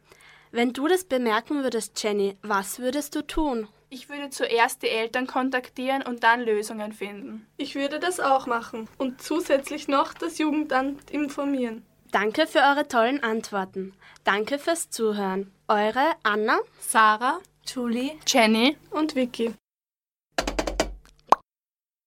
Wenn 0.50 0.72
du 0.72 0.88
das 0.88 1.04
bemerken 1.04 1.62
würdest, 1.62 2.02
Jenny, 2.02 2.36
was 2.42 2.78
würdest 2.78 3.14
du 3.14 3.22
tun? 3.26 3.68
Ich 3.90 4.08
würde 4.08 4.30
zuerst 4.30 4.82
die 4.82 4.88
Eltern 4.88 5.26
kontaktieren 5.26 6.02
und 6.02 6.24
dann 6.24 6.40
Lösungen 6.40 6.92
finden. 6.92 7.46
Ich 7.56 7.74
würde 7.74 8.00
das 8.00 8.18
auch 8.18 8.46
machen 8.46 8.88
und 8.98 9.22
zusätzlich 9.22 9.86
noch 9.86 10.14
das 10.14 10.38
Jugendamt 10.38 11.10
informieren. 11.10 11.84
Danke 12.10 12.46
für 12.46 12.60
eure 12.60 12.88
tollen 12.88 13.22
Antworten. 13.22 13.92
Danke 14.24 14.58
fürs 14.58 14.90
Zuhören. 14.90 15.52
Eure 15.68 16.14
Anna, 16.22 16.60
Sarah, 16.78 17.40
Julie, 17.66 18.20
Jenny 18.24 18.76
und 18.92 19.16
Vicky. 19.16 19.52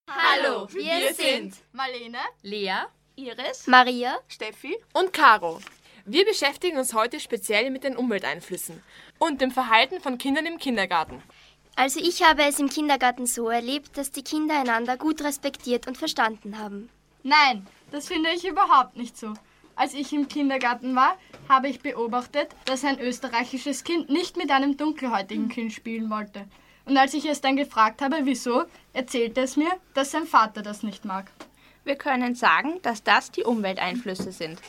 Hallo, 0.10 0.66
wir 0.72 1.14
sind 1.14 1.56
Marlene, 1.74 2.20
Lea, 2.42 2.86
Iris, 3.18 3.68
Maria, 3.68 4.18
Steffi 4.30 4.78
und 4.94 5.12
Caro. 5.12 5.60
Wir 6.06 6.26
beschäftigen 6.26 6.78
uns 6.78 6.94
heute 6.94 7.20
speziell 7.20 7.70
mit 7.70 7.84
den 7.84 7.98
Umwelteinflüssen 7.98 8.82
und 9.18 9.42
dem 9.42 9.52
Verhalten 9.52 10.00
von 10.00 10.18
Kindern 10.18 10.46
im 10.46 10.58
Kindergarten. 10.58 11.22
Also 11.76 12.00
ich 12.00 12.24
habe 12.24 12.44
es 12.44 12.60
im 12.60 12.70
Kindergarten 12.70 13.26
so 13.26 13.50
erlebt, 13.50 13.98
dass 13.98 14.12
die 14.12 14.24
Kinder 14.24 14.58
einander 14.58 14.96
gut 14.96 15.22
respektiert 15.22 15.86
und 15.86 15.98
verstanden 15.98 16.60
haben. 16.60 16.90
Nein, 17.24 17.68
das 17.92 18.08
finde 18.08 18.30
ich 18.30 18.48
überhaupt 18.48 18.96
nicht 18.96 19.18
so. 19.18 19.34
Als 19.80 19.94
ich 19.94 20.12
im 20.12 20.28
Kindergarten 20.28 20.94
war, 20.94 21.16
habe 21.48 21.70
ich 21.70 21.80
beobachtet, 21.80 22.50
dass 22.66 22.84
ein 22.84 23.00
österreichisches 23.00 23.86
Kind 23.86 24.10
nicht 24.10 24.36
mit 24.36 24.52
einem 24.52 24.76
dunkelhäutigen 24.76 25.48
Kind 25.48 25.72
spielen 25.72 26.10
wollte. 26.10 26.44
Und 26.84 26.98
als 26.98 27.14
ich 27.14 27.24
es 27.24 27.40
dann 27.40 27.56
gefragt 27.56 28.02
habe, 28.02 28.18
wieso, 28.24 28.66
erzählte 28.92 29.40
es 29.40 29.56
mir, 29.56 29.72
dass 29.94 30.12
sein 30.12 30.26
Vater 30.26 30.64
das 30.64 30.84
nicht 30.84 31.06
mag. 31.06 31.32
Wir 31.86 31.96
können 31.96 32.36
sagen, 32.36 32.82
dass 32.82 33.04
das 33.04 33.32
die 33.32 33.46
Umwelteinflüsse 33.46 34.34
sind. 34.34 34.60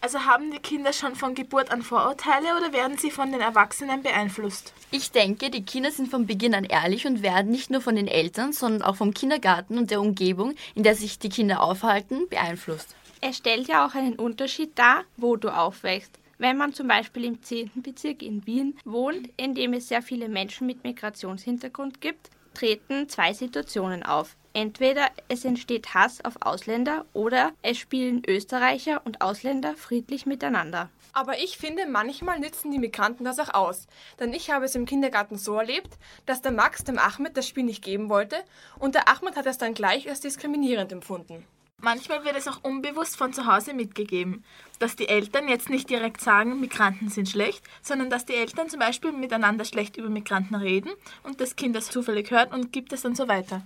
Also 0.00 0.20
haben 0.20 0.52
die 0.52 0.60
Kinder 0.60 0.92
schon 0.92 1.16
von 1.16 1.34
Geburt 1.34 1.72
an 1.72 1.82
Vorurteile 1.82 2.56
oder 2.56 2.72
werden 2.72 2.96
sie 2.96 3.10
von 3.10 3.32
den 3.32 3.40
Erwachsenen 3.40 4.04
beeinflusst? 4.04 4.72
Ich 4.92 5.10
denke, 5.10 5.50
die 5.50 5.64
Kinder 5.64 5.90
sind 5.90 6.08
von 6.08 6.26
Beginn 6.26 6.54
an 6.54 6.62
ehrlich 6.62 7.08
und 7.08 7.22
werden 7.22 7.50
nicht 7.50 7.70
nur 7.70 7.80
von 7.80 7.96
den 7.96 8.06
Eltern, 8.06 8.52
sondern 8.52 8.82
auch 8.82 8.94
vom 8.94 9.14
Kindergarten 9.14 9.78
und 9.78 9.90
der 9.90 10.00
Umgebung, 10.00 10.54
in 10.76 10.84
der 10.84 10.94
sich 10.94 11.18
die 11.18 11.28
Kinder 11.28 11.60
aufhalten, 11.60 12.28
beeinflusst. 12.28 12.94
Es 13.26 13.38
stellt 13.38 13.68
ja 13.68 13.86
auch 13.86 13.94
einen 13.94 14.16
Unterschied 14.16 14.78
dar, 14.78 15.04
wo 15.16 15.36
du 15.36 15.48
aufwächst. 15.48 16.18
Wenn 16.36 16.58
man 16.58 16.74
zum 16.74 16.88
Beispiel 16.88 17.24
im 17.24 17.42
10. 17.42 17.70
Bezirk 17.76 18.20
in 18.20 18.46
Wien 18.46 18.76
wohnt, 18.84 19.30
in 19.38 19.54
dem 19.54 19.72
es 19.72 19.88
sehr 19.88 20.02
viele 20.02 20.28
Menschen 20.28 20.66
mit 20.66 20.84
Migrationshintergrund 20.84 22.02
gibt, 22.02 22.28
treten 22.52 23.08
zwei 23.08 23.32
Situationen 23.32 24.02
auf. 24.02 24.36
Entweder 24.52 25.08
es 25.28 25.46
entsteht 25.46 25.94
Hass 25.94 26.22
auf 26.22 26.34
Ausländer 26.42 27.06
oder 27.14 27.52
es 27.62 27.78
spielen 27.78 28.20
Österreicher 28.28 29.00
und 29.06 29.22
Ausländer 29.22 29.74
friedlich 29.74 30.26
miteinander. 30.26 30.90
Aber 31.14 31.38
ich 31.38 31.56
finde, 31.56 31.86
manchmal 31.86 32.40
nützen 32.40 32.72
die 32.72 32.78
Migranten 32.78 33.24
das 33.24 33.38
auch 33.38 33.54
aus. 33.54 33.86
Denn 34.20 34.34
ich 34.34 34.50
habe 34.50 34.66
es 34.66 34.74
im 34.74 34.84
Kindergarten 34.84 35.38
so 35.38 35.54
erlebt, 35.54 35.96
dass 36.26 36.42
der 36.42 36.52
Max 36.52 36.84
dem 36.84 36.98
Ahmed 36.98 37.38
das 37.38 37.48
Spiel 37.48 37.64
nicht 37.64 37.82
geben 37.82 38.10
wollte 38.10 38.36
und 38.78 38.94
der 38.94 39.08
Ahmed 39.08 39.36
hat 39.36 39.46
es 39.46 39.56
dann 39.56 39.72
gleich 39.72 40.10
als 40.10 40.20
diskriminierend 40.20 40.92
empfunden. 40.92 41.46
Manchmal 41.84 42.24
wird 42.24 42.34
es 42.34 42.48
auch 42.48 42.64
unbewusst 42.64 43.14
von 43.14 43.34
zu 43.34 43.44
Hause 43.44 43.74
mitgegeben, 43.74 44.42
dass 44.78 44.96
die 44.96 45.06
Eltern 45.06 45.50
jetzt 45.50 45.68
nicht 45.68 45.90
direkt 45.90 46.22
sagen, 46.22 46.58
Migranten 46.58 47.10
sind 47.10 47.28
schlecht, 47.28 47.62
sondern 47.82 48.08
dass 48.08 48.24
die 48.24 48.32
Eltern 48.32 48.70
zum 48.70 48.80
Beispiel 48.80 49.12
miteinander 49.12 49.66
schlecht 49.66 49.98
über 49.98 50.08
Migranten 50.08 50.54
reden 50.54 50.90
und 51.24 51.42
das 51.42 51.56
Kind 51.56 51.76
das 51.76 51.90
zufällig 51.90 52.30
hört 52.30 52.54
und 52.54 52.72
gibt 52.72 52.94
es 52.94 53.02
dann 53.02 53.14
so 53.14 53.28
weiter. 53.28 53.60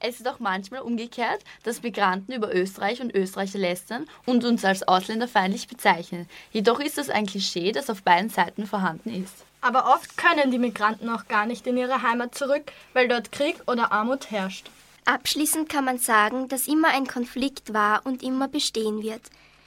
Es 0.00 0.20
ist 0.20 0.28
auch 0.28 0.38
manchmal 0.38 0.82
umgekehrt, 0.82 1.42
dass 1.62 1.82
Migranten 1.82 2.34
über 2.34 2.54
Österreich 2.54 3.00
und 3.00 3.14
Österreicher 3.14 3.58
lästern 3.58 4.06
und 4.26 4.44
uns 4.44 4.66
als 4.66 4.82
ausländerfeindlich 4.86 5.66
bezeichnen. 5.66 6.28
Jedoch 6.52 6.78
ist 6.78 6.98
das 6.98 7.08
ein 7.08 7.24
Klischee, 7.24 7.72
das 7.72 7.88
auf 7.88 8.02
beiden 8.02 8.28
Seiten 8.28 8.66
vorhanden 8.66 9.14
ist. 9.22 9.46
Aber 9.62 9.94
oft 9.94 10.18
können 10.18 10.50
die 10.50 10.58
Migranten 10.58 11.08
auch 11.08 11.26
gar 11.26 11.46
nicht 11.46 11.66
in 11.66 11.78
ihre 11.78 12.02
Heimat 12.02 12.34
zurück, 12.34 12.70
weil 12.92 13.08
dort 13.08 13.32
Krieg 13.32 13.56
oder 13.66 13.92
Armut 13.92 14.30
herrscht. 14.30 14.68
Abschließend 15.04 15.68
kann 15.68 15.84
man 15.84 15.98
sagen, 15.98 16.48
dass 16.48 16.68
immer 16.68 16.88
ein 16.88 17.06
Konflikt 17.06 17.74
war 17.74 18.06
und 18.06 18.22
immer 18.22 18.46
bestehen 18.48 19.02
wird. 19.02 19.22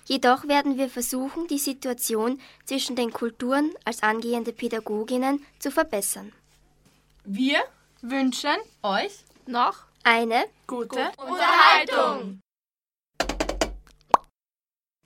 Jedoch 0.06 0.48
werden 0.48 0.78
wir 0.78 0.88
versuchen, 0.88 1.48
die 1.48 1.58
Situation 1.58 2.40
zwischen 2.66 2.96
den 2.96 3.12
Kulturen 3.12 3.74
als 3.84 4.04
angehende 4.04 4.54
Pädagoginnen 4.54 5.46
zu 5.60 5.72
verbessern. 5.72 6.32
Wir 7.24 7.60
wünschen 8.02 8.56
euch 8.84 9.26
noch 9.48 9.86
eine 10.04 10.46
gute 10.68 11.12
Unterhaltung. 11.18 12.40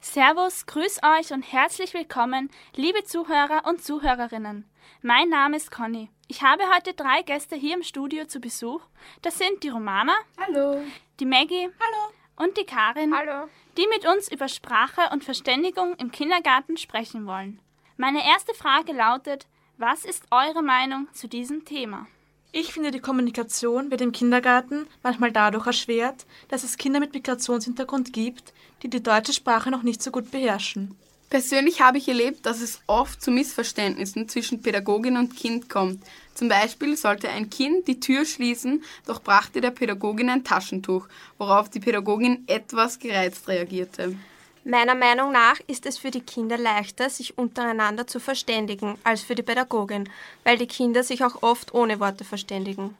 Servus, 0.01 0.65
grüß 0.65 0.99
euch 1.03 1.31
und 1.31 1.43
herzlich 1.43 1.93
willkommen, 1.93 2.49
liebe 2.75 3.03
Zuhörer 3.03 3.63
und 3.65 3.83
Zuhörerinnen. 3.83 4.69
Mein 5.01 5.29
Name 5.29 5.57
ist 5.57 5.71
Conny. 5.71 6.09
Ich 6.31 6.43
habe 6.43 6.61
heute 6.75 6.93
drei 6.93 7.23
Gäste 7.23 7.55
hier 7.55 7.73
im 7.73 7.81
Studio 7.81 8.23
zu 8.25 8.39
Besuch. 8.39 8.81
Das 9.23 9.39
sind 9.39 9.63
die 9.63 9.69
Romana. 9.69 10.13
Hallo. 10.37 10.79
Die 11.19 11.25
Maggie. 11.25 11.69
Hallo. 11.79 12.13
Und 12.35 12.55
die 12.55 12.65
Karin. 12.65 13.15
Hallo. 13.17 13.47
Die 13.77 13.87
mit 13.87 14.05
uns 14.05 14.31
über 14.31 14.47
Sprache 14.47 15.09
und 15.11 15.23
Verständigung 15.23 15.95
im 15.95 16.11
Kindergarten 16.11 16.77
sprechen 16.77 17.25
wollen. 17.25 17.59
Meine 17.97 18.23
erste 18.23 18.53
Frage 18.53 18.93
lautet, 18.93 19.47
was 19.79 20.05
ist 20.05 20.25
eure 20.29 20.61
Meinung 20.61 21.07
zu 21.13 21.27
diesem 21.27 21.65
Thema? 21.65 22.05
Ich 22.51 22.73
finde, 22.73 22.91
die 22.91 22.99
Kommunikation 22.99 23.89
wird 23.89 24.01
im 24.01 24.11
Kindergarten 24.11 24.85
manchmal 25.01 25.31
dadurch 25.31 25.65
erschwert, 25.65 26.27
dass 26.47 26.63
es 26.63 26.77
Kinder 26.77 26.99
mit 26.99 27.11
Migrationshintergrund 27.11 28.13
gibt, 28.13 28.53
die 28.83 28.89
die 28.91 29.01
deutsche 29.01 29.33
Sprache 29.33 29.71
noch 29.71 29.81
nicht 29.81 30.03
so 30.03 30.11
gut 30.11 30.29
beherrschen. 30.29 30.95
Persönlich 31.29 31.81
habe 31.81 31.99
ich 31.99 32.07
erlebt, 32.07 32.47
dass 32.47 32.59
es 32.59 32.81
oft 32.87 33.21
zu 33.21 33.29
Missverständnissen 33.29 34.27
zwischen 34.27 34.63
Pädagogin 34.63 35.15
und 35.15 35.35
Kind 35.35 35.69
kommt. 35.69 36.03
Zum 36.33 36.49
Beispiel 36.49 36.97
sollte 36.97 37.29
ein 37.29 37.51
Kind 37.51 37.87
die 37.87 37.99
Tür 37.99 38.25
schließen, 38.25 38.83
doch 39.05 39.21
brachte 39.21 39.61
der 39.61 39.69
Pädagogin 39.69 40.29
ein 40.29 40.43
Taschentuch, 40.43 41.07
worauf 41.37 41.69
die 41.69 41.79
Pädagogin 41.79 42.45
etwas 42.47 42.97
gereizt 42.97 43.47
reagierte. 43.47 44.15
Meiner 44.63 44.95
Meinung 44.95 45.31
nach 45.31 45.59
ist 45.67 45.85
es 45.85 45.99
für 45.99 46.11
die 46.11 46.21
Kinder 46.21 46.57
leichter, 46.57 47.09
sich 47.09 47.37
untereinander 47.37 48.07
zu 48.07 48.19
verständigen, 48.19 48.97
als 49.03 49.21
für 49.21 49.35
die 49.35 49.43
Pädagogin, 49.43 50.09
weil 50.43 50.57
die 50.57 50.67
Kinder 50.67 51.03
sich 51.03 51.23
auch 51.23 51.43
oft 51.43 51.73
ohne 51.75 51.99
Worte 51.99 52.23
verständigen. 52.23 52.97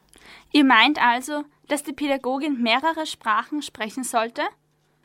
Ihr 0.52 0.66
meint 0.66 1.02
also, 1.02 1.44
dass 1.68 1.84
die 1.84 1.94
Pädagogin 1.94 2.62
mehrere 2.62 3.06
Sprachen 3.06 3.62
sprechen 3.62 4.04
sollte? 4.04 4.44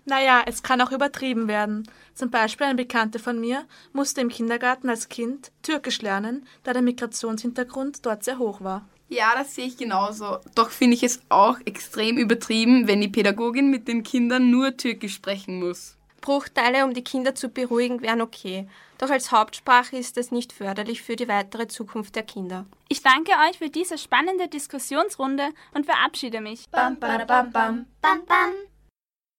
Naja, 0.05 0.43
es 0.47 0.63
kann 0.63 0.81
auch 0.81 0.93
übertrieben 0.93 1.49
werden. 1.49 1.89
Zum 2.15 2.31
Beispiel 2.31 2.67
eine 2.67 2.75
Bekannte 2.75 3.19
von 3.19 3.41
mir 3.41 3.65
musste 3.93 4.21
im 4.21 4.29
Kindergarten 4.29 4.89
als 4.89 5.09
Kind 5.09 5.51
Türkisch 5.63 6.03
lernen, 6.03 6.47
da 6.63 6.73
der 6.73 6.83
Migrationshintergrund 6.83 8.05
dort 8.05 8.23
sehr 8.23 8.39
hoch 8.39 8.61
war. 8.61 8.87
Ja, 9.09 9.35
das 9.37 9.55
sehe 9.55 9.67
ich 9.67 9.77
genauso. 9.77 10.39
Doch 10.55 10.71
finde 10.71 10.95
ich 10.95 11.03
es 11.03 11.21
auch 11.29 11.59
extrem 11.65 12.17
übertrieben, 12.19 12.87
wenn 12.87 13.01
die 13.01 13.09
Pädagogin 13.09 13.71
mit 13.71 13.89
den 13.89 14.03
Kindern 14.03 14.51
nur 14.51 14.77
Türkisch 14.77 15.15
sprechen 15.15 15.59
muss. 15.59 15.97
Bruchteile, 16.21 16.85
um 16.85 16.95
die 16.95 17.05
Kinder 17.05 17.35
zu 17.35 17.51
beruhigen, 17.51 18.01
wären 18.01 18.23
okay. 18.23 18.67
Doch 18.97 19.11
als 19.11 19.31
Hauptsprache 19.31 19.97
ist 19.97 20.17
es 20.17 20.31
nicht 20.31 20.53
förderlich 20.53 21.03
für 21.03 21.17
die 21.17 21.29
weitere 21.29 21.69
Zukunft 21.69 22.17
der 22.17 22.23
Kinder. 22.23 22.65
Ich 22.89 23.03
danke 23.03 23.33
euch 23.49 23.59
für 23.59 23.69
diese 23.69 23.99
spannende 23.99 24.49
Diskussionsrunde 24.49 25.51
und 25.75 25.85
verabschiede 25.85 26.41
mich. 26.41 26.65
Bam, 26.71 26.99
bam, 26.99 27.27
bam, 27.27 27.53
bam. 27.53 27.87
Bam, 28.01 28.25
bam. 28.25 28.53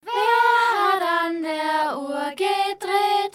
Wer 0.05 0.93
hat 0.93 1.01
an 1.25 1.41
der 1.41 1.97
Uhr 1.97 2.29
gedreht? 2.35 3.33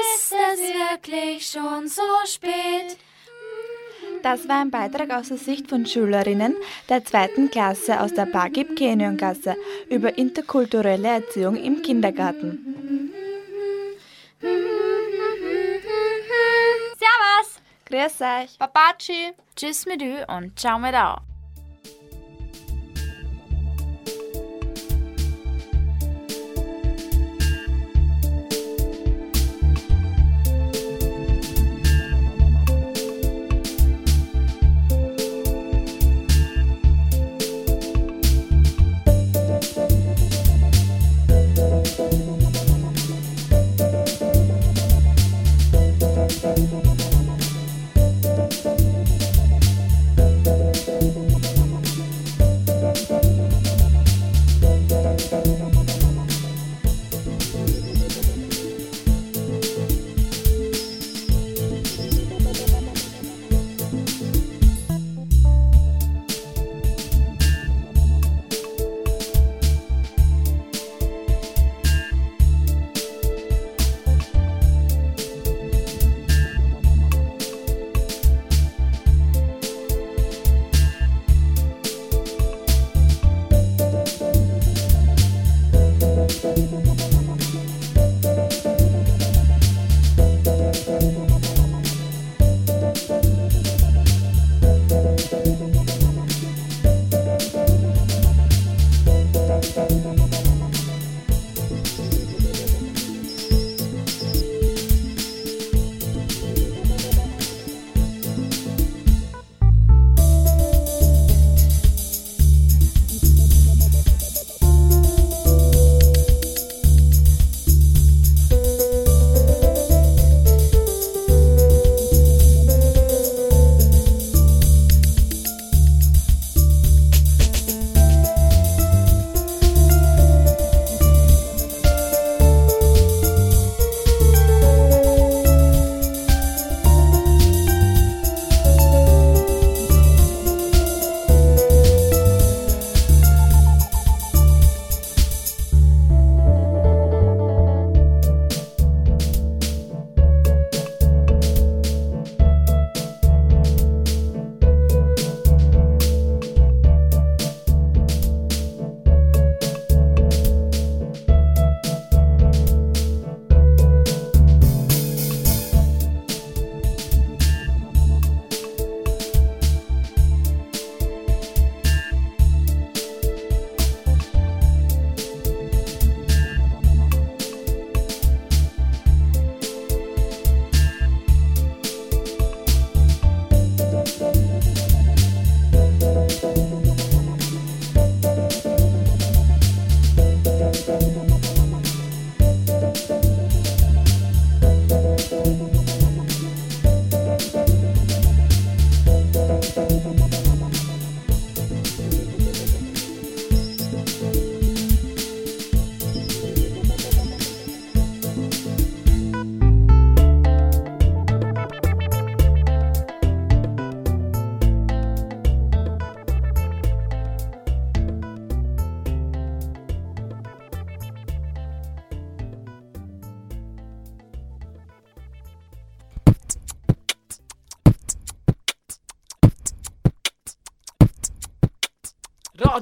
Ist 0.00 0.32
es 0.32 0.60
wirklich 0.60 1.46
schon 1.48 1.88
so 1.88 2.02
spät? 2.26 2.98
Das 4.22 4.48
war 4.48 4.60
ein 4.60 4.70
Beitrag 4.70 5.10
aus 5.10 5.28
der 5.28 5.38
Sicht 5.38 5.68
von 5.68 5.86
Schülerinnen 5.86 6.56
der 6.88 7.04
zweiten 7.04 7.50
Klasse 7.50 8.00
aus 8.00 8.12
der 8.12 8.26
Bagib 8.26 8.76
Keniongasse 8.76 9.56
über 9.88 10.18
interkulturelle 10.18 11.08
Erziehung 11.08 11.56
im 11.56 11.80
Kindergarten. 11.80 13.12
Servus! 16.98 17.60
Grüß 17.86 18.20
euch! 18.20 18.58
Babaci! 18.58 19.32
Tschüss 19.56 19.86
mit 19.86 20.02
Ü 20.02 20.16
und 20.28 20.58
ciao 20.58 20.78
mit 20.78 20.94
Au! 20.94 21.29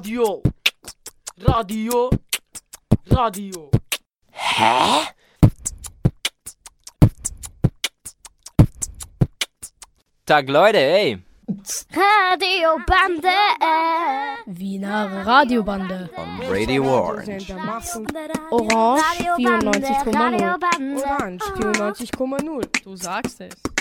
Radio. 0.09 0.41
Radio. 1.37 2.09
Radio. 3.11 3.69
Hä? 4.31 5.05
Tag 10.25 10.49
Leute, 10.49 10.79
ey. 10.79 11.17
Radiobande. 11.95 13.35
Wiener 14.59 15.25
Radiobande. 15.25 16.09
On 16.17 16.39
Radio 16.49 16.83
Orange. 16.83 17.53
Orange 18.51 19.03
94,0. 19.37 21.05
Orange 21.05 21.45
94,0. 21.55 22.83
Du 22.83 22.97
sagst 22.97 23.41
es. 23.41 23.78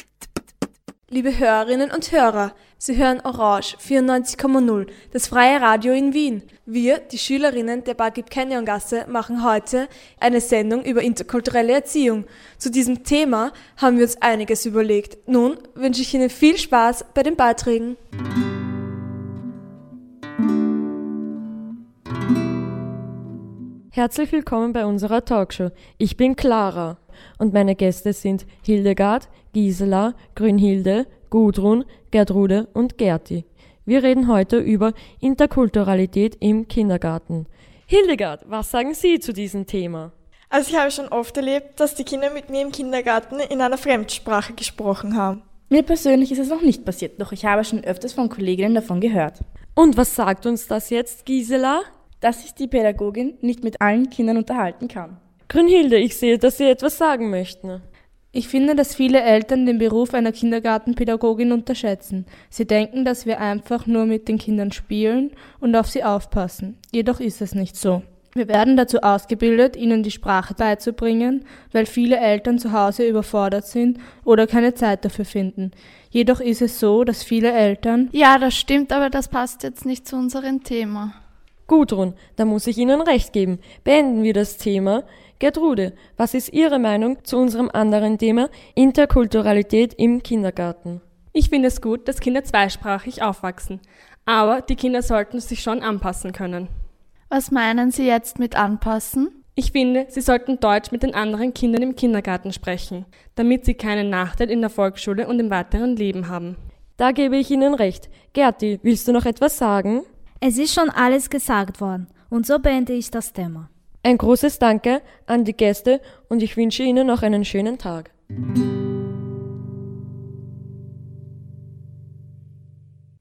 Liebe 1.10 1.38
Hörerinnen 1.38 1.90
und 1.90 2.12
Hörer, 2.12 2.52
Sie 2.76 2.98
hören 2.98 3.22
Orange 3.24 3.78
94,0, 3.78 4.88
das 5.10 5.28
freie 5.28 5.58
Radio 5.58 5.94
in 5.94 6.12
Wien. 6.12 6.42
Wir, 6.66 6.98
die 6.98 7.16
Schülerinnen 7.16 7.82
der 7.82 7.94
Bagib 7.94 8.28
Canyon 8.28 8.66
Gasse, 8.66 9.06
machen 9.08 9.42
heute 9.42 9.88
eine 10.20 10.42
Sendung 10.42 10.84
über 10.84 11.00
interkulturelle 11.00 11.72
Erziehung. 11.72 12.26
Zu 12.58 12.70
diesem 12.70 13.04
Thema 13.04 13.54
haben 13.78 13.96
wir 13.96 14.04
uns 14.04 14.20
einiges 14.20 14.66
überlegt. 14.66 15.26
Nun 15.26 15.56
wünsche 15.74 16.02
ich 16.02 16.12
Ihnen 16.12 16.28
viel 16.28 16.58
Spaß 16.58 17.06
bei 17.14 17.22
den 17.22 17.36
Beiträgen. 17.36 17.96
Herzlich 23.92 24.30
willkommen 24.30 24.74
bei 24.74 24.84
unserer 24.84 25.24
Talkshow. 25.24 25.70
Ich 25.96 26.18
bin 26.18 26.36
Clara 26.36 26.98
und 27.38 27.52
meine 27.52 27.74
Gäste 27.74 28.12
sind 28.12 28.46
Hildegard, 28.62 29.28
Gisela, 29.52 30.14
Grünhilde, 30.34 31.06
Gudrun, 31.30 31.84
Gertrude 32.10 32.68
und 32.72 32.98
Gerti. 32.98 33.44
Wir 33.84 34.02
reden 34.02 34.28
heute 34.28 34.58
über 34.58 34.92
Interkulturalität 35.20 36.36
im 36.40 36.68
Kindergarten. 36.68 37.46
Hildegard, 37.86 38.44
was 38.46 38.70
sagen 38.70 38.92
Sie 38.92 39.18
zu 39.18 39.32
diesem 39.32 39.66
Thema? 39.66 40.12
Also 40.50 40.70
ich 40.70 40.78
habe 40.78 40.90
schon 40.90 41.08
oft 41.08 41.36
erlebt, 41.36 41.80
dass 41.80 41.94
die 41.94 42.04
Kinder 42.04 42.30
mit 42.30 42.50
mir 42.50 42.62
im 42.62 42.72
Kindergarten 42.72 43.40
in 43.40 43.60
einer 43.60 43.78
Fremdsprache 43.78 44.54
gesprochen 44.54 45.16
haben. 45.16 45.42
Mir 45.70 45.82
persönlich 45.82 46.32
ist 46.32 46.38
es 46.38 46.48
noch 46.48 46.62
nicht 46.62 46.84
passiert, 46.84 47.20
doch 47.20 47.32
ich 47.32 47.44
habe 47.44 47.64
schon 47.64 47.84
öfters 47.84 48.14
von 48.14 48.30
Kolleginnen 48.30 48.74
davon 48.74 49.00
gehört. 49.00 49.40
Und 49.74 49.96
was 49.98 50.14
sagt 50.14 50.46
uns 50.46 50.66
das 50.66 50.90
jetzt, 50.90 51.26
Gisela? 51.26 51.82
Dass 52.20 52.42
sich 52.42 52.54
die 52.54 52.66
Pädagogin 52.66 53.38
nicht 53.42 53.62
mit 53.62 53.80
allen 53.80 54.10
Kindern 54.10 54.38
unterhalten 54.38 54.88
kann. 54.88 55.18
Grünhilde, 55.48 55.96
ich 55.96 56.16
sehe, 56.16 56.38
dass 56.38 56.58
Sie 56.58 56.68
etwas 56.68 56.98
sagen 56.98 57.30
möchten. 57.30 57.80
Ich 58.30 58.48
finde, 58.48 58.74
dass 58.74 58.94
viele 58.94 59.22
Eltern 59.22 59.64
den 59.64 59.78
Beruf 59.78 60.12
einer 60.12 60.32
Kindergartenpädagogin 60.32 61.50
unterschätzen. 61.52 62.26
Sie 62.50 62.66
denken, 62.66 63.06
dass 63.06 63.24
wir 63.24 63.40
einfach 63.40 63.86
nur 63.86 64.04
mit 64.04 64.28
den 64.28 64.36
Kindern 64.36 64.70
spielen 64.70 65.30
und 65.60 65.74
auf 65.74 65.88
sie 65.88 66.04
aufpassen. 66.04 66.76
Jedoch 66.92 67.20
ist 67.20 67.40
es 67.40 67.54
nicht 67.54 67.76
so. 67.76 68.02
Wir 68.34 68.46
werden 68.46 68.76
dazu 68.76 68.98
ausgebildet, 68.98 69.74
ihnen 69.74 70.02
die 70.02 70.10
Sprache 70.10 70.52
beizubringen, 70.52 71.46
weil 71.72 71.86
viele 71.86 72.18
Eltern 72.18 72.58
zu 72.58 72.72
Hause 72.72 73.08
überfordert 73.08 73.66
sind 73.66 73.98
oder 74.24 74.46
keine 74.46 74.74
Zeit 74.74 75.06
dafür 75.06 75.24
finden. 75.24 75.70
Jedoch 76.10 76.40
ist 76.40 76.60
es 76.60 76.78
so, 76.78 77.04
dass 77.04 77.22
viele 77.22 77.50
Eltern. 77.50 78.10
Ja, 78.12 78.38
das 78.38 78.54
stimmt, 78.54 78.92
aber 78.92 79.08
das 79.08 79.28
passt 79.28 79.62
jetzt 79.62 79.86
nicht 79.86 80.06
zu 80.06 80.16
unserem 80.16 80.62
Thema. 80.62 81.14
Gudrun, 81.66 82.14
da 82.36 82.44
muss 82.44 82.66
ich 82.66 82.78
Ihnen 82.78 83.02
recht 83.02 83.32
geben. 83.32 83.58
Beenden 83.84 84.22
wir 84.22 84.32
das 84.32 84.56
Thema. 84.56 85.04
Gertrude, 85.38 85.94
was 86.16 86.34
ist 86.34 86.52
Ihre 86.52 86.78
Meinung 86.78 87.24
zu 87.24 87.36
unserem 87.36 87.70
anderen 87.72 88.18
Thema 88.18 88.48
Interkulturalität 88.74 89.94
im 89.94 90.22
Kindergarten? 90.22 91.00
Ich 91.32 91.48
finde 91.48 91.68
es 91.68 91.80
gut, 91.80 92.08
dass 92.08 92.20
Kinder 92.20 92.42
zweisprachig 92.42 93.22
aufwachsen. 93.22 93.80
Aber 94.24 94.62
die 94.62 94.74
Kinder 94.74 95.02
sollten 95.02 95.40
sich 95.40 95.62
schon 95.62 95.82
anpassen 95.82 96.32
können. 96.32 96.68
Was 97.28 97.50
meinen 97.50 97.92
Sie 97.92 98.06
jetzt 98.06 98.38
mit 98.38 98.56
anpassen? 98.56 99.44
Ich 99.54 99.72
finde, 99.72 100.06
sie 100.08 100.20
sollten 100.20 100.60
Deutsch 100.60 100.92
mit 100.92 101.02
den 101.02 101.14
anderen 101.14 101.52
Kindern 101.52 101.82
im 101.82 101.96
Kindergarten 101.96 102.52
sprechen, 102.52 103.06
damit 103.34 103.64
sie 103.64 103.74
keinen 103.74 104.08
Nachteil 104.08 104.52
in 104.52 104.60
der 104.60 104.70
Volksschule 104.70 105.26
und 105.26 105.40
im 105.40 105.50
weiteren 105.50 105.96
Leben 105.96 106.28
haben. 106.28 106.56
Da 106.96 107.10
gebe 107.10 107.36
ich 107.36 107.50
Ihnen 107.50 107.74
recht. 107.74 108.08
Gerti, 108.34 108.78
willst 108.84 109.08
du 109.08 109.12
noch 109.12 109.24
etwas 109.24 109.58
sagen? 109.58 110.02
Es 110.40 110.58
ist 110.58 110.74
schon 110.74 110.90
alles 110.90 111.28
gesagt 111.28 111.80
worden 111.80 112.06
und 112.30 112.46
so 112.46 112.60
beende 112.60 112.92
ich 112.92 113.10
das 113.10 113.32
Thema. 113.32 113.68
Ein 114.02 114.16
großes 114.16 114.58
Danke 114.58 115.02
an 115.26 115.44
die 115.44 115.56
Gäste 115.56 116.00
und 116.28 116.42
ich 116.42 116.56
wünsche 116.56 116.82
Ihnen 116.82 117.06
noch 117.06 117.22
einen 117.22 117.44
schönen 117.44 117.78
Tag. 117.78 118.10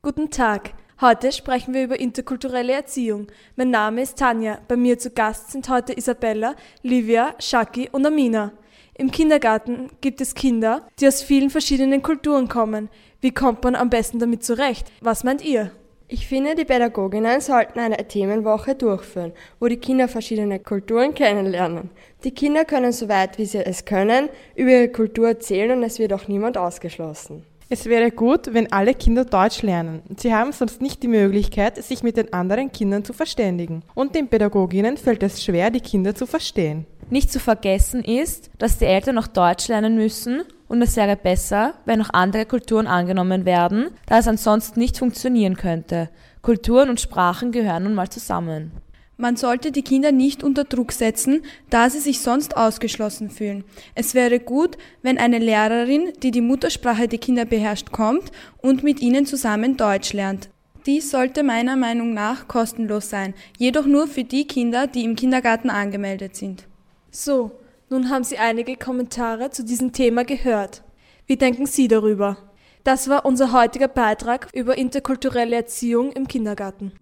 Guten 0.01 0.29
Tag. 0.29 0.73
Heute 1.01 1.31
sprechen 1.31 1.73
wir 1.73 1.83
über 1.83 1.99
interkulturelle 1.99 2.73
Erziehung. 2.73 3.27
Mein 3.55 3.71
Name 3.71 4.01
ist 4.01 4.17
Tanja. 4.17 4.59
Bei 4.67 4.75
mir 4.75 4.97
zu 4.97 5.11
Gast 5.11 5.51
sind 5.51 5.67
heute 5.69 5.97
Isabella, 5.97 6.55
Livia, 6.81 7.35
Shaki 7.39 7.89
und 7.91 8.05
Amina. 8.05 8.53
Im 8.93 9.11
Kindergarten 9.11 9.89
gibt 10.01 10.21
es 10.21 10.33
Kinder, 10.33 10.87
die 10.99 11.07
aus 11.07 11.21
vielen 11.21 11.49
verschiedenen 11.49 12.01
Kulturen 12.01 12.47
kommen. 12.47 12.89
Wie 13.21 13.31
kommt 13.31 13.63
man 13.63 13.75
am 13.75 13.89
besten 13.89 14.19
damit 14.19 14.43
zurecht? 14.43 14.91
Was 15.01 15.23
meint 15.23 15.43
ihr? 15.43 15.71
Ich 16.09 16.25
finde, 16.25 16.55
die 16.55 16.63
Pädagoginnen 16.63 17.41
sollten 17.41 17.79
eine 17.79 17.97
Themenwoche 18.07 18.75
durchführen, 18.75 19.33
wo 19.59 19.67
die 19.67 19.75
Kinder 19.75 20.07
verschiedene 20.07 20.57
Kulturen 20.57 21.13
kennenlernen. 21.13 21.89
Die 22.23 22.31
Kinder 22.31 22.63
können 22.63 22.93
soweit 22.93 23.37
wie 23.37 23.45
sie 23.45 23.57
es 23.57 23.83
können 23.83 24.29
über 24.55 24.71
ihre 24.71 24.87
Kultur 24.87 25.27
erzählen 25.27 25.77
und 25.77 25.83
es 25.83 25.99
wird 25.99 26.13
auch 26.13 26.29
niemand 26.29 26.57
ausgeschlossen. 26.57 27.43
Es 27.67 27.87
wäre 27.87 28.11
gut, 28.11 28.53
wenn 28.53 28.71
alle 28.71 28.93
Kinder 28.93 29.25
Deutsch 29.25 29.63
lernen. 29.63 30.01
Sie 30.15 30.33
haben 30.33 30.53
sonst 30.53 30.81
nicht 30.81 31.03
die 31.03 31.09
Möglichkeit, 31.09 31.83
sich 31.83 32.03
mit 32.03 32.15
den 32.15 32.31
anderen 32.31 32.71
Kindern 32.71 33.03
zu 33.03 33.11
verständigen. 33.11 33.83
Und 33.93 34.15
den 34.15 34.29
Pädagoginnen 34.29 34.95
fällt 34.95 35.23
es 35.23 35.43
schwer, 35.43 35.71
die 35.71 35.81
Kinder 35.81 36.15
zu 36.15 36.25
verstehen. 36.25 36.85
Nicht 37.09 37.33
zu 37.33 37.41
vergessen 37.41 38.01
ist, 38.05 38.49
dass 38.59 38.77
die 38.77 38.85
Eltern 38.85 39.15
noch 39.15 39.27
Deutsch 39.27 39.67
lernen 39.67 39.95
müssen 39.95 40.43
und 40.67 40.81
es 40.81 40.95
wäre 40.95 41.15
besser, 41.15 41.73
wenn 41.85 42.01
auch 42.01 42.09
andere 42.13 42.45
Kulturen 42.45 42.87
angenommen 42.87 43.45
werden, 43.45 43.89
da 44.05 44.19
es 44.19 44.27
ansonsten 44.27 44.79
nicht 44.79 44.97
funktionieren 44.97 45.55
könnte. 45.55 46.09
Kulturen 46.41 46.89
und 46.89 47.01
Sprachen 47.01 47.51
gehören 47.51 47.83
nun 47.83 47.93
mal 47.93 48.09
zusammen. 48.09 48.71
Man 49.19 49.35
sollte 49.35 49.71
die 49.71 49.81
Kinder 49.81 50.11
nicht 50.11 50.43
unter 50.43 50.63
Druck 50.63 50.91
setzen, 50.91 51.41
da 51.71 51.89
sie 51.89 51.99
sich 51.99 52.19
sonst 52.19 52.55
ausgeschlossen 52.55 53.31
fühlen. 53.31 53.63
Es 53.95 54.13
wäre 54.13 54.39
gut, 54.39 54.77
wenn 55.01 55.17
eine 55.17 55.39
Lehrerin, 55.39 56.13
die 56.21 56.29
die 56.29 56.41
Muttersprache 56.41 57.07
der 57.07 57.17
Kinder 57.17 57.45
beherrscht, 57.45 57.91
kommt 57.91 58.31
und 58.57 58.83
mit 58.83 59.01
ihnen 59.01 59.25
zusammen 59.25 59.75
Deutsch 59.75 60.13
lernt. 60.13 60.49
Dies 60.85 61.09
sollte 61.09 61.43
meiner 61.43 61.75
Meinung 61.75 62.13
nach 62.13 62.47
kostenlos 62.47 63.09
sein, 63.09 63.33
jedoch 63.57 63.87
nur 63.87 64.07
für 64.07 64.23
die 64.23 64.45
Kinder, 64.45 64.85
die 64.85 65.03
im 65.03 65.15
Kindergarten 65.15 65.71
angemeldet 65.71 66.35
sind. 66.35 66.65
So, 67.09 67.51
nun 67.89 68.09
haben 68.09 68.23
Sie 68.23 68.37
einige 68.37 68.75
Kommentare 68.75 69.49
zu 69.49 69.63
diesem 69.63 69.91
Thema 69.91 70.23
gehört. 70.23 70.83
Wie 71.25 71.37
denken 71.37 71.65
Sie 71.65 71.87
darüber? 71.87 72.37
Das 72.83 73.09
war 73.09 73.25
unser 73.25 73.51
heutiger 73.51 73.87
Beitrag 73.87 74.47
über 74.53 74.77
interkulturelle 74.77 75.55
Erziehung 75.55 76.11
im 76.13 76.27
Kindergarten. 76.27 76.93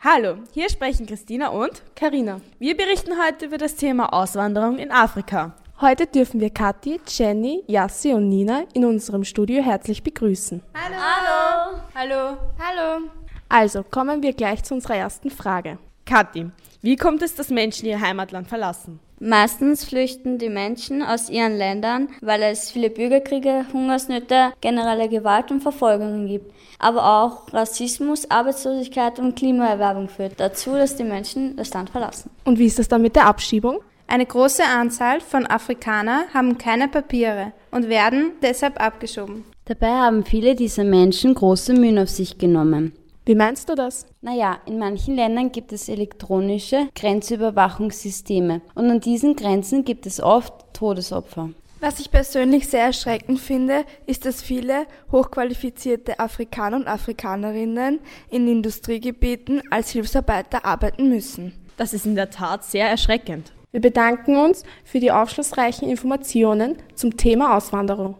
Hallo, 0.00 0.36
hier 0.52 0.70
sprechen 0.70 1.06
Christina 1.06 1.48
und 1.48 1.82
Karina. 1.96 2.40
Wir 2.58 2.76
berichten 2.76 3.14
heute 3.20 3.46
über 3.46 3.58
das 3.58 3.74
Thema 3.74 4.12
Auswanderung 4.12 4.78
in 4.78 4.92
Afrika. 4.92 5.56
Heute 5.80 6.06
dürfen 6.06 6.40
wir 6.40 6.50
Kathi, 6.50 7.00
Jenny, 7.06 7.62
Yassi 7.66 8.12
und 8.12 8.28
Nina 8.28 8.64
in 8.74 8.84
unserem 8.84 9.24
Studio 9.24 9.62
herzlich 9.62 10.02
begrüßen. 10.02 10.62
Hallo. 10.74 11.80
Hallo. 11.94 12.36
Hallo. 12.58 13.10
Also 13.48 13.82
kommen 13.82 14.22
wir 14.22 14.32
gleich 14.32 14.62
zu 14.62 14.74
unserer 14.74 14.96
ersten 14.96 15.30
Frage. 15.30 15.78
Kathi, 16.04 16.50
wie 16.82 16.96
kommt 16.96 17.22
es, 17.22 17.34
dass 17.34 17.50
Menschen 17.50 17.86
ihr 17.86 18.00
Heimatland 18.00 18.48
verlassen? 18.48 19.00
Meistens 19.20 19.84
flüchten 19.84 20.38
die 20.38 20.48
Menschen 20.48 21.02
aus 21.02 21.28
ihren 21.28 21.56
Ländern, 21.56 22.08
weil 22.20 22.42
es 22.42 22.70
viele 22.70 22.88
Bürgerkriege, 22.88 23.66
Hungersnöte, 23.72 24.52
generelle 24.60 25.08
Gewalt 25.08 25.50
und 25.50 25.60
Verfolgungen 25.60 26.28
gibt. 26.28 26.52
Aber 26.78 27.24
auch 27.24 27.52
Rassismus, 27.52 28.30
Arbeitslosigkeit 28.30 29.18
und 29.18 29.34
Klimaerwerbung 29.34 30.08
führt 30.08 30.38
dazu, 30.38 30.74
dass 30.74 30.94
die 30.94 31.04
Menschen 31.04 31.56
das 31.56 31.74
Land 31.74 31.90
verlassen. 31.90 32.30
Und 32.44 32.60
wie 32.60 32.66
ist 32.66 32.78
das 32.78 32.86
dann 32.86 33.02
mit 33.02 33.16
der 33.16 33.26
Abschiebung? 33.26 33.80
Eine 34.06 34.24
große 34.24 34.62
Anzahl 34.64 35.20
von 35.20 35.46
Afrikanern 35.46 36.32
haben 36.32 36.56
keine 36.56 36.86
Papiere 36.86 37.52
und 37.72 37.88
werden 37.88 38.32
deshalb 38.40 38.80
abgeschoben. 38.80 39.44
Dabei 39.64 39.88
haben 39.88 40.24
viele 40.24 40.54
dieser 40.54 40.84
Menschen 40.84 41.34
große 41.34 41.74
Mühen 41.74 41.98
auf 41.98 42.08
sich 42.08 42.38
genommen. 42.38 42.92
Wie 43.28 43.34
meinst 43.34 43.68
du 43.68 43.74
das? 43.74 44.06
Naja, 44.22 44.58
in 44.64 44.78
manchen 44.78 45.14
Ländern 45.14 45.52
gibt 45.52 45.74
es 45.74 45.90
elektronische 45.90 46.88
Grenzüberwachungssysteme 46.94 48.62
und 48.74 48.90
an 48.90 49.00
diesen 49.00 49.36
Grenzen 49.36 49.84
gibt 49.84 50.06
es 50.06 50.18
oft 50.18 50.54
Todesopfer. 50.72 51.50
Was 51.78 52.00
ich 52.00 52.10
persönlich 52.10 52.68
sehr 52.68 52.84
erschreckend 52.84 53.38
finde, 53.38 53.84
ist, 54.06 54.24
dass 54.24 54.40
viele 54.40 54.86
hochqualifizierte 55.12 56.18
Afrikaner 56.18 56.78
und 56.78 56.88
Afrikanerinnen 56.88 58.00
in 58.30 58.48
Industriegebieten 58.48 59.60
als 59.70 59.90
Hilfsarbeiter 59.90 60.64
arbeiten 60.64 61.10
müssen. 61.10 61.52
Das 61.76 61.92
ist 61.92 62.06
in 62.06 62.14
der 62.14 62.30
Tat 62.30 62.64
sehr 62.64 62.88
erschreckend. 62.88 63.52
Wir 63.72 63.82
bedanken 63.82 64.38
uns 64.38 64.64
für 64.84 65.00
die 65.00 65.12
aufschlussreichen 65.12 65.90
Informationen 65.90 66.78
zum 66.94 67.18
Thema 67.18 67.58
Auswanderung. 67.58 68.16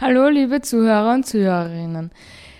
Hallo 0.00 0.28
liebe 0.28 0.60
Zuhörer 0.60 1.14
und 1.14 1.24
Zuhörerinnen. 1.24 2.10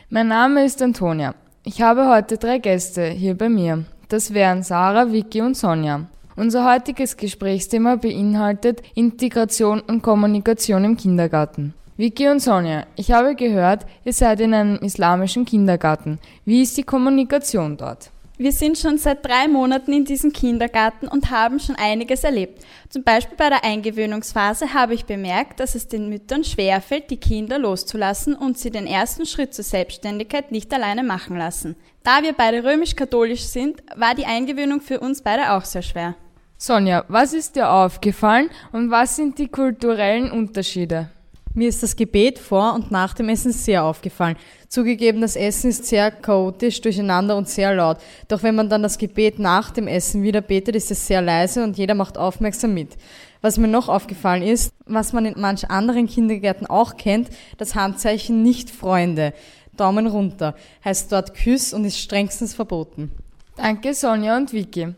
Mein 0.09 0.29
Name 0.29 0.65
ist 0.65 0.81
Antonia. 0.81 1.35
Ich 1.65 1.83
habe 1.83 2.09
heute 2.09 2.39
drei 2.39 2.59
Gäste 2.59 3.07
hier 3.09 3.37
bei 3.37 3.49
mir. 3.49 3.87
Das 4.09 4.33
wären 4.33 4.63
Sarah, 4.63 5.11
Vicky 5.11 5.41
und 5.41 5.57
Sonja. 5.57 6.07
Unser 6.37 6.65
heutiges 6.65 7.17
Gesprächsthema 7.17 7.97
beinhaltet 7.97 8.83
Integration 8.95 9.81
und 9.81 10.03
Kommunikation 10.03 10.85
im 10.85 10.97
Kindergarten. 10.97 11.75
Vicky 11.97 12.29
und 12.29 12.39
Sonja, 12.39 12.87
ich 12.95 13.11
habe 13.11 13.35
gehört, 13.35 13.85
ihr 14.05 14.13
seid 14.13 14.39
in 14.39 14.55
einem 14.55 14.77
islamischen 14.77 15.45
Kindergarten. 15.45 16.21
Wie 16.45 16.63
ist 16.63 16.77
die 16.77 16.85
Kommunikation 16.85 17.77
dort? 17.77 18.13
Wir 18.37 18.51
sind 18.51 18.77
schon 18.77 18.99
seit 18.99 19.25
drei 19.25 19.47
Monaten 19.47 19.93
in 19.93 20.05
diesem 20.05 20.33
Kindergarten 20.33 21.07
und 21.07 21.31
haben 21.31 21.61
schon 21.61 21.77
einiges 21.77 22.25
erlebt. 22.25 22.65
Zum 22.89 23.05
Beispiel 23.05 23.37
bei 23.37 23.49
der 23.49 23.63
Eingewöhnungsphase 23.63 24.75
habe 24.75 24.95
ich 24.95 25.05
bemerkt, 25.05 25.61
dass 25.61 25.77
es 25.77 25.87
den 25.87 26.09
Müttern 26.09 26.43
schwerfällt, 26.43 27.11
die 27.11 27.17
Kinder 27.17 27.61
loszulassen 27.61 28.35
und 28.35 28.59
sie 28.59 28.73
den 28.73 28.89
ersten 28.89 29.25
Schritt 29.25 29.55
zur 29.55 29.63
Selbstständigkeit 29.63 30.51
nicht 30.51 30.75
alleine 30.75 31.05
machen 31.05 31.37
lassen. 31.39 31.77
Da 32.03 32.25
wir 32.25 32.33
beide 32.33 32.65
römisch-katholisch 32.65 33.45
sind, 33.45 33.85
war 33.95 34.17
die 34.17 34.27
Eingewöhnung 34.27 34.81
für 34.81 34.99
uns 34.99 35.23
beide 35.23 35.53
auch 35.53 35.65
sehr 35.65 35.83
schwer. 35.83 36.17
Sonja, 36.57 37.05
was 37.07 37.35
ist 37.35 37.55
dir 37.55 37.71
aufgefallen 37.71 38.51
und 38.73 38.91
was 38.91 39.15
sind 39.15 39.39
die 39.39 39.49
kulturellen 39.49 40.33
Unterschiede? 40.33 41.09
Mir 41.57 41.69
ist 41.69 41.85
das 41.85 41.95
Gebet 41.95 42.41
vor 42.41 42.75
und 42.75 42.91
nach 42.91 43.15
dem 43.15 43.29
Essen 43.29 43.53
sehr 43.53 43.85
aufgefallen. 43.85 44.37
Zugegeben, 44.75 45.21
das 45.21 45.37
Essen 45.37 45.71
ist 45.71 45.87
sehr 45.87 46.11
chaotisch, 46.11 46.81
durcheinander 46.81 47.37
und 47.37 47.49
sehr 47.49 47.73
laut. 47.77 47.99
Doch 48.27 48.43
wenn 48.43 48.57
man 48.57 48.69
dann 48.69 48.83
das 48.83 48.99
Gebet 48.99 49.39
nach 49.39 49.71
dem 49.71 49.87
Essen 49.87 50.25
wieder 50.25 50.41
betet, 50.41 50.75
ist 50.75 50.91
es 50.91 51.07
sehr 51.07 51.23
leise 51.23 51.63
und 51.63 51.79
jeder 51.79 51.95
macht 51.95 52.19
aufmerksam 52.19 52.75
mit. 52.75 52.97
Was 53.41 53.57
mir 53.57 53.69
noch 53.69 53.89
aufgefallen 53.89 54.43
ist, 54.43 54.73
was 54.85 55.13
man 55.13 55.27
in 55.27 55.41
manch 55.41 55.71
anderen 55.71 56.09
Kindergärten 56.09 56.67
auch 56.67 56.97
kennt, 56.97 57.29
das 57.57 57.77
Handzeichen 57.77 58.43
nicht 58.43 58.69
Freunde. 58.69 59.33
Daumen 59.77 60.09
runter 60.09 60.57
heißt 60.85 61.13
dort 61.13 61.35
Küss 61.35 61.73
und 61.73 61.85
ist 61.85 62.01
strengstens 62.01 62.53
verboten. 62.53 63.13
Danke 63.55 63.95
Sonja 63.95 64.37
und 64.37 64.53
Vicky. 64.53 64.89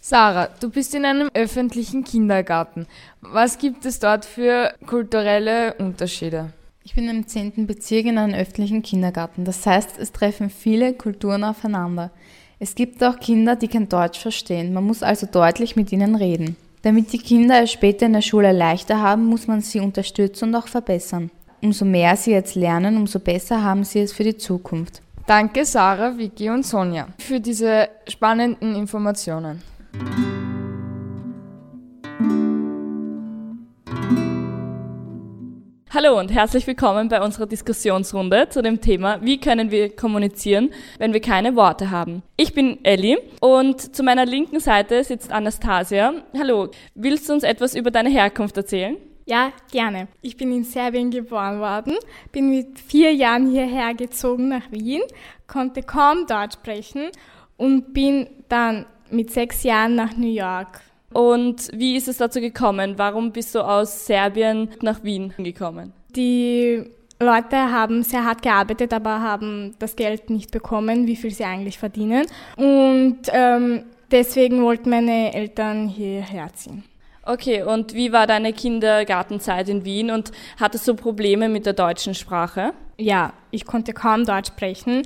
Sarah, 0.00 0.48
du 0.58 0.70
bist 0.70 0.94
in 0.94 1.04
einem 1.04 1.28
öffentlichen 1.34 2.02
Kindergarten. 2.02 2.86
Was 3.20 3.58
gibt 3.58 3.84
es 3.84 3.98
dort 3.98 4.24
für 4.24 4.72
kulturelle 4.86 5.74
Unterschiede? 5.74 6.54
Ich 6.88 6.94
bin 6.94 7.06
im 7.10 7.26
10. 7.26 7.66
Bezirk 7.66 8.06
in 8.06 8.16
einem 8.16 8.32
öffentlichen 8.32 8.80
Kindergarten. 8.80 9.44
Das 9.44 9.66
heißt, 9.66 9.98
es 9.98 10.10
treffen 10.10 10.48
viele 10.48 10.94
Kulturen 10.94 11.44
aufeinander. 11.44 12.10
Es 12.60 12.74
gibt 12.74 13.04
auch 13.04 13.20
Kinder, 13.20 13.56
die 13.56 13.68
kein 13.68 13.90
Deutsch 13.90 14.18
verstehen. 14.18 14.72
Man 14.72 14.84
muss 14.84 15.02
also 15.02 15.26
deutlich 15.30 15.76
mit 15.76 15.92
ihnen 15.92 16.14
reden. 16.14 16.56
Damit 16.80 17.12
die 17.12 17.18
Kinder 17.18 17.62
es 17.62 17.72
später 17.72 18.06
in 18.06 18.14
der 18.14 18.22
Schule 18.22 18.52
leichter 18.52 19.02
haben, 19.02 19.26
muss 19.26 19.46
man 19.46 19.60
sie 19.60 19.80
unterstützen 19.80 20.48
und 20.48 20.54
auch 20.54 20.66
verbessern. 20.66 21.30
Umso 21.60 21.84
mehr 21.84 22.16
sie 22.16 22.30
jetzt 22.30 22.54
lernen, 22.54 22.96
umso 22.96 23.18
besser 23.18 23.62
haben 23.62 23.84
sie 23.84 24.00
es 24.00 24.14
für 24.14 24.24
die 24.24 24.38
Zukunft. 24.38 25.02
Danke 25.26 25.66
Sarah, 25.66 26.16
Vicky 26.16 26.48
und 26.48 26.64
Sonja 26.64 27.08
für 27.18 27.38
diese 27.38 27.90
spannenden 28.08 28.74
Informationen. 28.74 29.62
Hallo 35.90 36.18
und 36.18 36.30
herzlich 36.30 36.66
willkommen 36.66 37.08
bei 37.08 37.22
unserer 37.22 37.46
Diskussionsrunde 37.46 38.50
zu 38.50 38.60
dem 38.60 38.82
Thema, 38.82 39.22
wie 39.22 39.40
können 39.40 39.70
wir 39.70 39.96
kommunizieren, 39.96 40.68
wenn 40.98 41.14
wir 41.14 41.22
keine 41.22 41.56
Worte 41.56 41.90
haben. 41.90 42.22
Ich 42.36 42.52
bin 42.52 42.84
Ellie 42.84 43.16
und 43.40 43.96
zu 43.96 44.02
meiner 44.02 44.26
linken 44.26 44.60
Seite 44.60 45.02
sitzt 45.02 45.32
Anastasia. 45.32 46.12
Hallo, 46.38 46.68
willst 46.94 47.26
du 47.26 47.32
uns 47.32 47.42
etwas 47.42 47.74
über 47.74 47.90
deine 47.90 48.10
Herkunft 48.10 48.58
erzählen? 48.58 48.98
Ja, 49.24 49.50
gerne. 49.72 50.08
Ich 50.20 50.36
bin 50.36 50.52
in 50.52 50.64
Serbien 50.64 51.10
geboren 51.10 51.58
worden, 51.58 51.94
bin 52.32 52.50
mit 52.50 52.78
vier 52.78 53.14
Jahren 53.14 53.50
hierher 53.50 53.94
gezogen 53.94 54.48
nach 54.48 54.70
Wien, 54.70 55.00
konnte 55.46 55.82
kaum 55.82 56.26
Deutsch 56.26 56.52
sprechen 56.52 57.08
und 57.56 57.94
bin 57.94 58.28
dann 58.50 58.84
mit 59.10 59.30
sechs 59.30 59.62
Jahren 59.62 59.94
nach 59.94 60.14
New 60.18 60.34
York. 60.34 60.82
Und 61.12 61.68
wie 61.72 61.96
ist 61.96 62.08
es 62.08 62.18
dazu 62.18 62.40
gekommen? 62.40 62.94
Warum 62.96 63.32
bist 63.32 63.54
du 63.54 63.60
aus 63.60 64.06
Serbien 64.06 64.68
nach 64.82 65.02
Wien 65.04 65.32
gekommen? 65.38 65.92
Die 66.14 66.84
Leute 67.20 67.56
haben 67.56 68.02
sehr 68.02 68.24
hart 68.24 68.42
gearbeitet, 68.42 68.92
aber 68.92 69.20
haben 69.20 69.74
das 69.78 69.96
Geld 69.96 70.30
nicht 70.30 70.50
bekommen, 70.50 71.06
wie 71.06 71.16
viel 71.16 71.32
sie 71.32 71.44
eigentlich 71.44 71.78
verdienen. 71.78 72.26
Und 72.56 73.18
ähm, 73.32 73.84
deswegen 74.10 74.62
wollten 74.62 74.90
meine 74.90 75.34
Eltern 75.34 75.88
hierher 75.88 76.52
ziehen. 76.54 76.84
Okay, 77.24 77.62
und 77.62 77.92
wie 77.92 78.12
war 78.12 78.26
deine 78.26 78.52
Kindergartenzeit 78.52 79.68
in 79.68 79.84
Wien 79.84 80.10
und 80.10 80.32
hattest 80.58 80.88
du 80.88 80.94
Probleme 80.94 81.48
mit 81.48 81.66
der 81.66 81.74
deutschen 81.74 82.14
Sprache? 82.14 82.72
Ja, 82.96 83.32
ich 83.50 83.66
konnte 83.66 83.92
kaum 83.92 84.24
Deutsch 84.24 84.48
sprechen. 84.48 85.02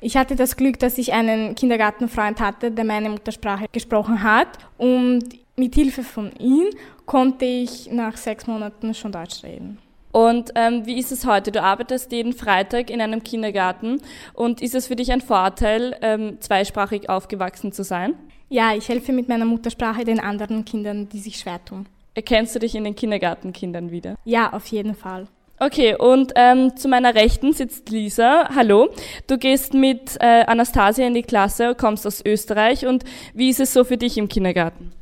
Ich 0.00 0.16
hatte 0.16 0.34
das 0.34 0.56
Glück, 0.56 0.80
dass 0.80 0.98
ich 0.98 1.12
einen 1.12 1.54
Kindergartenfreund 1.54 2.40
hatte, 2.40 2.72
der 2.72 2.84
meine 2.84 3.08
Muttersprache 3.08 3.66
gesprochen 3.70 4.22
hat. 4.22 4.48
Und 4.76 5.24
mit 5.56 5.74
Hilfe 5.74 6.02
von 6.02 6.32
ihm 6.38 6.66
konnte 7.06 7.44
ich 7.44 7.90
nach 7.90 8.16
sechs 8.16 8.46
Monaten 8.46 8.94
schon 8.94 9.12
Deutsch 9.12 9.42
reden. 9.42 9.78
Und 10.12 10.50
ähm, 10.56 10.84
wie 10.84 10.98
ist 10.98 11.10
es 11.10 11.26
heute? 11.26 11.52
Du 11.52 11.62
arbeitest 11.62 12.12
jeden 12.12 12.34
Freitag 12.34 12.90
in 12.90 13.00
einem 13.00 13.24
Kindergarten 13.24 14.02
und 14.34 14.60
ist 14.60 14.74
es 14.74 14.86
für 14.86 14.96
dich 14.96 15.10
ein 15.10 15.22
Vorteil, 15.22 15.96
ähm, 16.02 16.36
zweisprachig 16.40 17.08
aufgewachsen 17.08 17.72
zu 17.72 17.82
sein? 17.82 18.14
Ja, 18.50 18.74
ich 18.74 18.88
helfe 18.90 19.12
mit 19.12 19.28
meiner 19.28 19.46
Muttersprache 19.46 20.04
den 20.04 20.20
anderen 20.20 20.66
Kindern, 20.66 21.08
die 21.08 21.20
sich 21.20 21.38
schwer 21.38 21.64
tun. 21.64 21.86
Erkennst 22.14 22.54
du 22.54 22.58
dich 22.58 22.74
in 22.74 22.84
den 22.84 22.94
Kindergartenkindern 22.94 23.90
wieder? 23.90 24.16
Ja, 24.24 24.52
auf 24.52 24.66
jeden 24.66 24.94
Fall. 24.94 25.28
Okay, 25.58 25.94
und 25.94 26.32
ähm, 26.34 26.76
zu 26.76 26.88
meiner 26.88 27.14
Rechten 27.14 27.54
sitzt 27.54 27.88
Lisa. 27.88 28.50
Hallo. 28.54 28.90
Du 29.28 29.38
gehst 29.38 29.72
mit 29.72 30.16
äh, 30.20 30.44
Anastasia 30.44 31.06
in 31.06 31.14
die 31.14 31.22
Klasse, 31.22 31.74
kommst 31.74 32.06
aus 32.06 32.22
Österreich. 32.22 32.84
Und 32.84 33.04
wie 33.32 33.48
ist 33.48 33.60
es 33.60 33.72
so 33.72 33.84
für 33.84 33.96
dich 33.96 34.18
im 34.18 34.28
Kindergarten? 34.28 34.92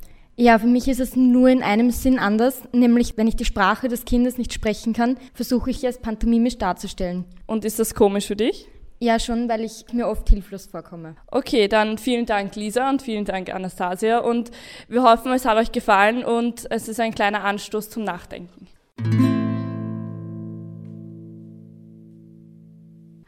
Ja, 0.41 0.59
für 0.59 0.69
mich 0.69 0.89
ist 0.89 1.01
es 1.01 1.17
nur 1.17 1.51
in 1.51 1.63
einem 1.63 1.91
Sinn 1.91 2.19
anders, 2.19 2.63
nämlich 2.73 3.19
wenn 3.19 3.27
ich 3.27 3.37
die 3.37 3.45
Sprache 3.45 3.89
des 3.89 4.07
Kindes 4.07 4.39
nicht 4.39 4.55
sprechen 4.55 4.95
kann, 4.95 5.19
versuche 5.35 5.69
ich 5.69 5.85
es 5.85 5.99
pantomimisch 5.99 6.57
darzustellen. 6.57 7.27
Und 7.47 7.67
ist 7.67 7.79
das 7.79 7.95
komisch 7.95 8.27
für 8.27 8.37
dich? 8.37 8.67
Ja, 9.01 9.19
schon, 9.19 9.51
weil 9.51 9.63
ich 9.65 9.85
mir 9.93 10.09
oft 10.09 10.27
hilflos 10.31 10.65
vorkomme. 10.65 11.15
Okay, 11.31 11.69
dann 11.69 11.99
vielen 11.99 12.25
Dank 12.25 12.57
Lisa 12.57 12.89
und 12.89 13.03
vielen 13.03 13.27
Dank 13.27 13.53
Anastasia 13.53 14.21
und 14.21 14.51
wir 14.89 15.03
hoffen, 15.03 15.31
es 15.33 15.45
hat 15.45 15.59
euch 15.59 15.73
gefallen 15.73 16.25
und 16.25 16.67
es 16.71 16.89
ist 16.89 17.01
ein 17.01 17.15
kleiner 17.15 17.45
Anstoß 17.45 17.91
zum 17.91 18.05
Nachdenken. 18.05 18.67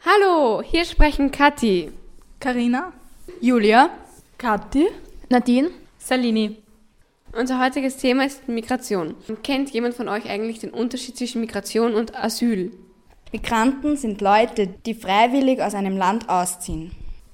Hallo, 0.03 0.63
hier 0.63 0.87
sprechen 0.87 1.31
Kathi, 1.31 1.93
Karina, 2.41 2.95
Julia, 3.43 3.91
Kathi, 4.39 4.89
Nadine, 5.29 5.69
Salini. 5.99 6.62
Unser 7.35 7.65
heutiges 7.65 7.97
Thema 7.97 8.27
ist 8.27 8.47
Migration. 8.47 9.15
Kennt 9.43 9.71
jemand 9.71 9.95
von 9.95 10.07
euch 10.07 10.29
eigentlich 10.29 10.59
den 10.59 10.69
Unterschied 10.69 11.17
zwischen 11.17 11.41
Migration 11.41 11.95
und 11.95 12.15
Asyl? 12.15 12.73
Migranten 13.33 13.97
sind 13.97 14.21
Leute, 14.21 14.67
die 14.67 14.93
freiwillig 14.93 15.63
aus 15.63 15.75
einem 15.75 15.97
Land 15.97 16.29
ausziehen. 16.29 16.91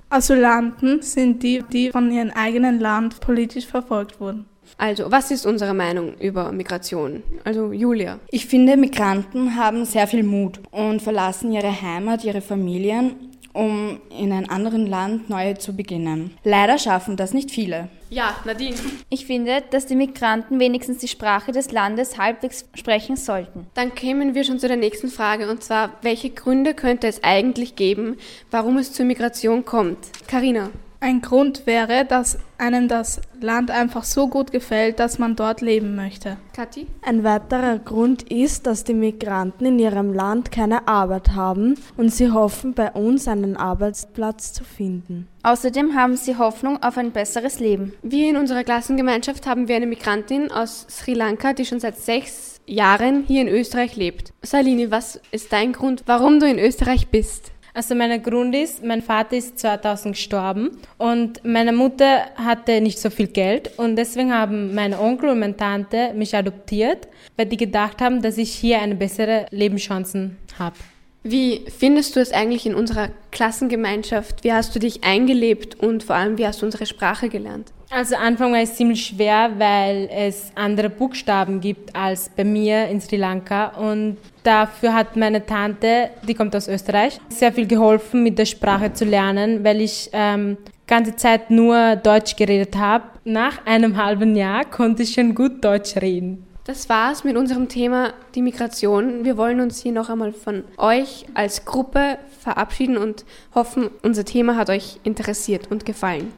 Asylanten 0.09 1.03
sind 1.03 1.43
die, 1.43 1.65
die 1.73 1.91
von 1.91 2.13
ihrem 2.13 2.31
eigenen 2.31 2.79
Land 2.79 3.21
politisch 3.21 3.67
verfolgt 3.67 4.21
wurden. 4.21 4.47
Also, 4.77 5.11
was 5.11 5.33
ist 5.33 5.47
unsere 5.47 5.75
Meinung 5.75 6.15
über 6.19 6.53
Migration? 6.53 7.25
Also, 7.43 7.73
Julia. 7.73 8.21
Ich 8.31 8.47
finde, 8.47 8.77
Migranten 8.77 9.57
haben 9.57 9.85
sehr 9.85 10.07
viel 10.07 10.23
Mut 10.23 10.61
und 10.71 11.03
verlassen 11.03 11.51
ihre 11.51 11.83
Heimat, 11.83 12.23
ihre 12.23 12.41
Familien, 12.41 13.28
um 13.59 14.01
in 14.17 14.31
einem 14.31 14.49
anderen 14.49 14.87
Land 14.87 15.29
neu 15.29 15.55
zu 15.55 15.75
beginnen. 15.75 16.31
Leider 16.45 16.79
schaffen 16.79 17.17
das 17.17 17.35
nicht 17.35 17.51
viele. 17.51 17.89
Ja, 18.09 18.37
Nadine. 18.45 18.77
Ich 19.11 19.27
finde, 19.27 19.65
dass 19.71 19.85
die 19.85 19.97
Migranten 19.97 20.61
wenigstens 20.61 20.99
die 20.99 21.09
Sprache 21.09 21.51
des 21.51 21.73
Landes 21.73 22.19
halbwegs 22.19 22.67
sprechen 22.75 23.17
sollten. 23.17 23.67
Dann 23.75 23.97
kämen 23.97 24.37
wir 24.37 24.45
schon 24.45 24.61
zu 24.61 24.69
der 24.69 24.77
nächsten 24.77 25.09
Frage 25.09 25.51
und 25.51 25.65
zwar, 25.65 25.95
welche 26.03 26.31
Gründe 26.31 26.73
könnte 26.73 27.09
es 27.09 27.25
eigentlich 27.25 27.75
geben, 27.75 28.17
warum 28.53 28.79
es 28.79 28.93
zur 28.93 29.07
Migration 29.07 29.65
kommt? 29.65 29.99
Karina. 30.29 30.71
Ein 31.01 31.21
Grund 31.21 31.65
wäre, 31.67 32.05
dass 32.05 32.39
einem 32.59 32.89
das 32.89 33.21
Land 33.41 33.71
einfach 33.71 34.03
so 34.03 34.27
gut 34.27 34.51
gefällt, 34.51 34.99
dass 34.99 35.21
man 35.21 35.37
dort 35.37 35.61
leben 35.61 35.95
möchte. 35.95 36.39
Kathi? 36.53 36.89
Ein 37.03 37.23
weiterer 37.23 37.79
Grund 37.79 38.25
ist, 38.25 38.67
dass 38.67 38.83
die 38.83 38.95
Migranten 38.95 39.65
in 39.65 39.79
ihrem 39.79 40.13
Land 40.13 40.51
keine 40.51 40.89
Arbeit 40.89 41.37
haben 41.37 41.77
und 41.97 42.13
sie 42.13 42.33
hoffen, 42.33 42.75
bei 42.75 42.91
uns 42.91 43.29
einen 43.29 43.57
Arbeitsplatz 43.57 44.53
zu 44.53 44.65
finden. 44.65 45.29
Außerdem 45.45 45.95
haben 45.95 46.17
sie 46.17 46.37
Hoffnung 46.37 46.83
auf 46.83 46.99
ein 46.99 47.13
besseres 47.13 47.61
Leben. 47.61 47.93
Wir 48.03 48.29
in 48.29 48.37
unserer 48.37 48.65
Klassengemeinschaft 48.65 49.47
haben 49.47 49.69
wir 49.69 49.77
eine 49.77 49.87
Migrantin 49.87 50.51
aus 50.51 50.85
Sri 50.91 51.15
Lanka, 51.15 51.53
die 51.53 51.65
schon 51.65 51.79
seit 51.79 51.97
sechs 51.97 52.61
Jahren 52.67 53.23
hier 53.25 53.43
in 53.43 53.49
Österreich 53.49 53.95
lebt. 53.95 54.33
Salini, 54.43 54.91
was 54.91 55.21
ist 55.31 55.53
dein 55.53 55.73
Grund, 55.73 56.03
warum 56.07 56.41
du 56.41 56.49
in 56.49 56.59
Österreich 56.59 57.07
bist? 57.07 57.53
Also 57.79 57.95
mein 57.95 58.21
Grund 58.21 58.57
ist, 58.57 58.83
mein 58.83 59.03
Vater 59.03 59.37
ist 59.37 59.61
2000 59.61 60.17
gestorben 60.17 60.79
und 60.97 61.45
meine 61.45 61.73
Mutter 61.73 62.23
hatte 62.35 62.81
nicht 62.81 62.99
so 62.99 63.09
viel 63.09 63.29
Geld 63.29 63.79
und 63.79 63.95
deswegen 63.95 64.35
haben 64.35 64.75
mein 64.75 64.95
Onkel 64.95 65.29
und 65.29 65.39
meine 65.39 65.57
Tante 65.57 66.13
mich 66.13 66.35
adoptiert, 66.35 67.07
weil 67.37 67.47
die 67.47 67.57
gedacht 67.57 68.01
haben, 68.01 68.21
dass 68.21 68.37
ich 68.37 68.51
hier 68.51 68.81
eine 68.81 68.97
bessere 68.97 69.47
Lebenschancen 69.53 70.39
habe. 70.59 70.75
Wie 71.23 71.67
findest 71.79 72.17
du 72.17 72.21
es 72.21 72.33
eigentlich 72.33 72.67
in 72.67 72.75
unserer 72.75 73.11
Klassengemeinschaft? 73.31 74.43
Wie 74.43 74.53
hast 74.53 74.75
du 74.75 74.81
dich 74.81 75.05
eingelebt 75.05 75.77
und 75.77 76.03
vor 76.03 76.17
allem, 76.17 76.37
wie 76.37 76.49
hast 76.49 76.63
du 76.63 76.67
unsere 76.67 76.85
Sprache 76.85 77.29
gelernt? 77.29 77.71
Also 77.91 78.17
Anfang 78.17 78.53
war 78.53 78.61
es 78.61 78.75
ziemlich 78.75 79.07
schwer, 79.07 79.51
weil 79.57 80.11
es 80.13 80.53
andere 80.55 80.91
Buchstaben 80.91 81.61
gibt 81.61 81.97
als 81.97 82.29
bei 82.29 82.45
mir 82.45 82.87
in 82.89 83.01
Sri 83.01 83.17
Lanka 83.17 83.69
und 83.69 84.19
dafür 84.43 84.93
hat 84.93 85.17
meine 85.17 85.45
Tante, 85.47 86.11
die 86.27 86.35
kommt 86.35 86.55
aus 86.55 86.69
Österreich, 86.69 87.19
sehr 87.31 87.53
viel 87.53 87.67
geholfen, 87.67 88.23
mit 88.23 88.39
der 88.39 88.45
Sprache 88.45 88.93
zu 88.93 89.07
lernen, 89.07 89.65
weil 89.65 89.81
ich 89.81 90.11
ähm, 90.13 90.59
ganze 90.87 91.17
Zeit 91.17 91.51
nur 91.51 91.97
Deutsch 91.97 92.37
geredet 92.37 92.77
habe. 92.77 93.05
Nach 93.25 93.65
einem 93.65 93.97
halben 93.97 94.37
Jahr 94.37 94.67
konnte 94.67 95.03
ich 95.03 95.15
schon 95.15 95.35
gut 95.35 95.65
Deutsch 95.65 95.97
reden. 95.97 96.45
Das 96.65 96.91
war's 96.91 97.25
mit 97.25 97.39
unserem 97.39 97.71
Thema 97.71 98.13
die 98.35 98.43
Migration. 98.43 99.25
Wir 99.25 99.39
wollen 99.39 99.61
uns 99.61 99.83
hier 99.83 99.93
noch 99.93 100.11
einmal 100.11 100.35
von 100.35 100.65
euch 100.77 101.25
als 101.33 101.65
Gruppe 101.65 102.19
verabschieden 102.41 102.99
und 102.99 103.25
hoffen, 103.55 103.89
unser 104.03 104.27
Thema 104.27 104.57
hat 104.57 104.69
euch 104.69 105.01
interessiert 105.03 105.71
und 105.71 105.87
gefallen. 105.87 106.31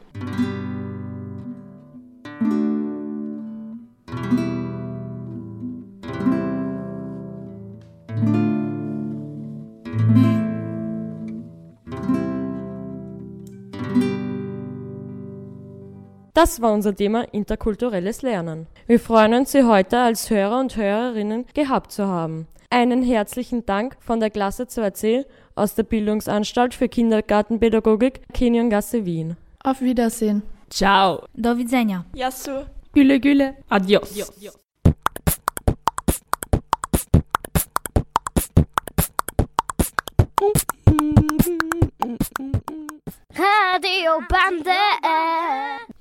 Das 16.41 16.59
war 16.59 16.73
unser 16.73 16.95
Thema 16.95 17.21
interkulturelles 17.31 18.23
Lernen. 18.23 18.65
Wir 18.87 18.99
freuen 18.99 19.35
uns, 19.35 19.51
Sie 19.51 19.63
heute 19.63 19.99
als 19.99 20.27
Hörer 20.31 20.59
und 20.59 20.75
Hörerinnen 20.75 21.45
gehabt 21.53 21.91
zu 21.91 22.07
haben. 22.07 22.47
Einen 22.71 23.03
herzlichen 23.03 23.63
Dank 23.67 23.95
von 23.99 24.19
der 24.19 24.31
Klasse 24.31 24.63
2c 24.63 25.25
aus 25.53 25.75
der 25.75 25.83
Bildungsanstalt 25.83 26.73
für 26.73 26.89
Kindergartenpädagogik 26.89 28.21
Keniongasse 28.33 29.05
Wien. 29.05 29.37
Auf 29.63 29.81
Wiedersehen. 29.81 30.41
Ciao. 30.71 31.27
Do 31.35 31.57
widzenia. 31.57 32.05
Yasu. 32.13 32.65
Güle 32.93 33.19
güle. 33.19 33.57
Adios. 33.69 34.09
Radiobande. 43.35 44.71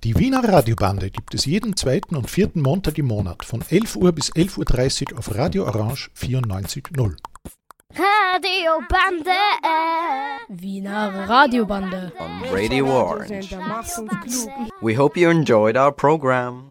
Die 0.04 0.16
Wiener 0.16 0.44
Radiobande 0.44 1.10
gibt 1.10 1.34
es 1.34 1.46
jeden 1.46 1.76
zweiten 1.76 2.14
und 2.14 2.30
vierten 2.30 2.62
Montag 2.62 2.96
im 2.98 3.06
Monat 3.06 3.44
von 3.44 3.62
11 3.68 3.96
Uhr 3.96 4.12
bis 4.12 4.32
11.30 4.32 5.12
Uhr 5.12 5.18
auf 5.18 5.34
Radio 5.34 5.64
Orange 5.64 6.10
94.0. 6.16 7.16
Radiobande. 7.94 9.36
Wiener 10.48 11.26
Radiobande. 11.28 12.12
On 12.20 12.52
Radio 12.52 12.86
Orange. 12.86 13.54
We 14.82 14.94
hope 14.94 15.16
you 15.16 15.28
enjoyed 15.30 15.76
our 15.76 15.92
program. 15.92 16.69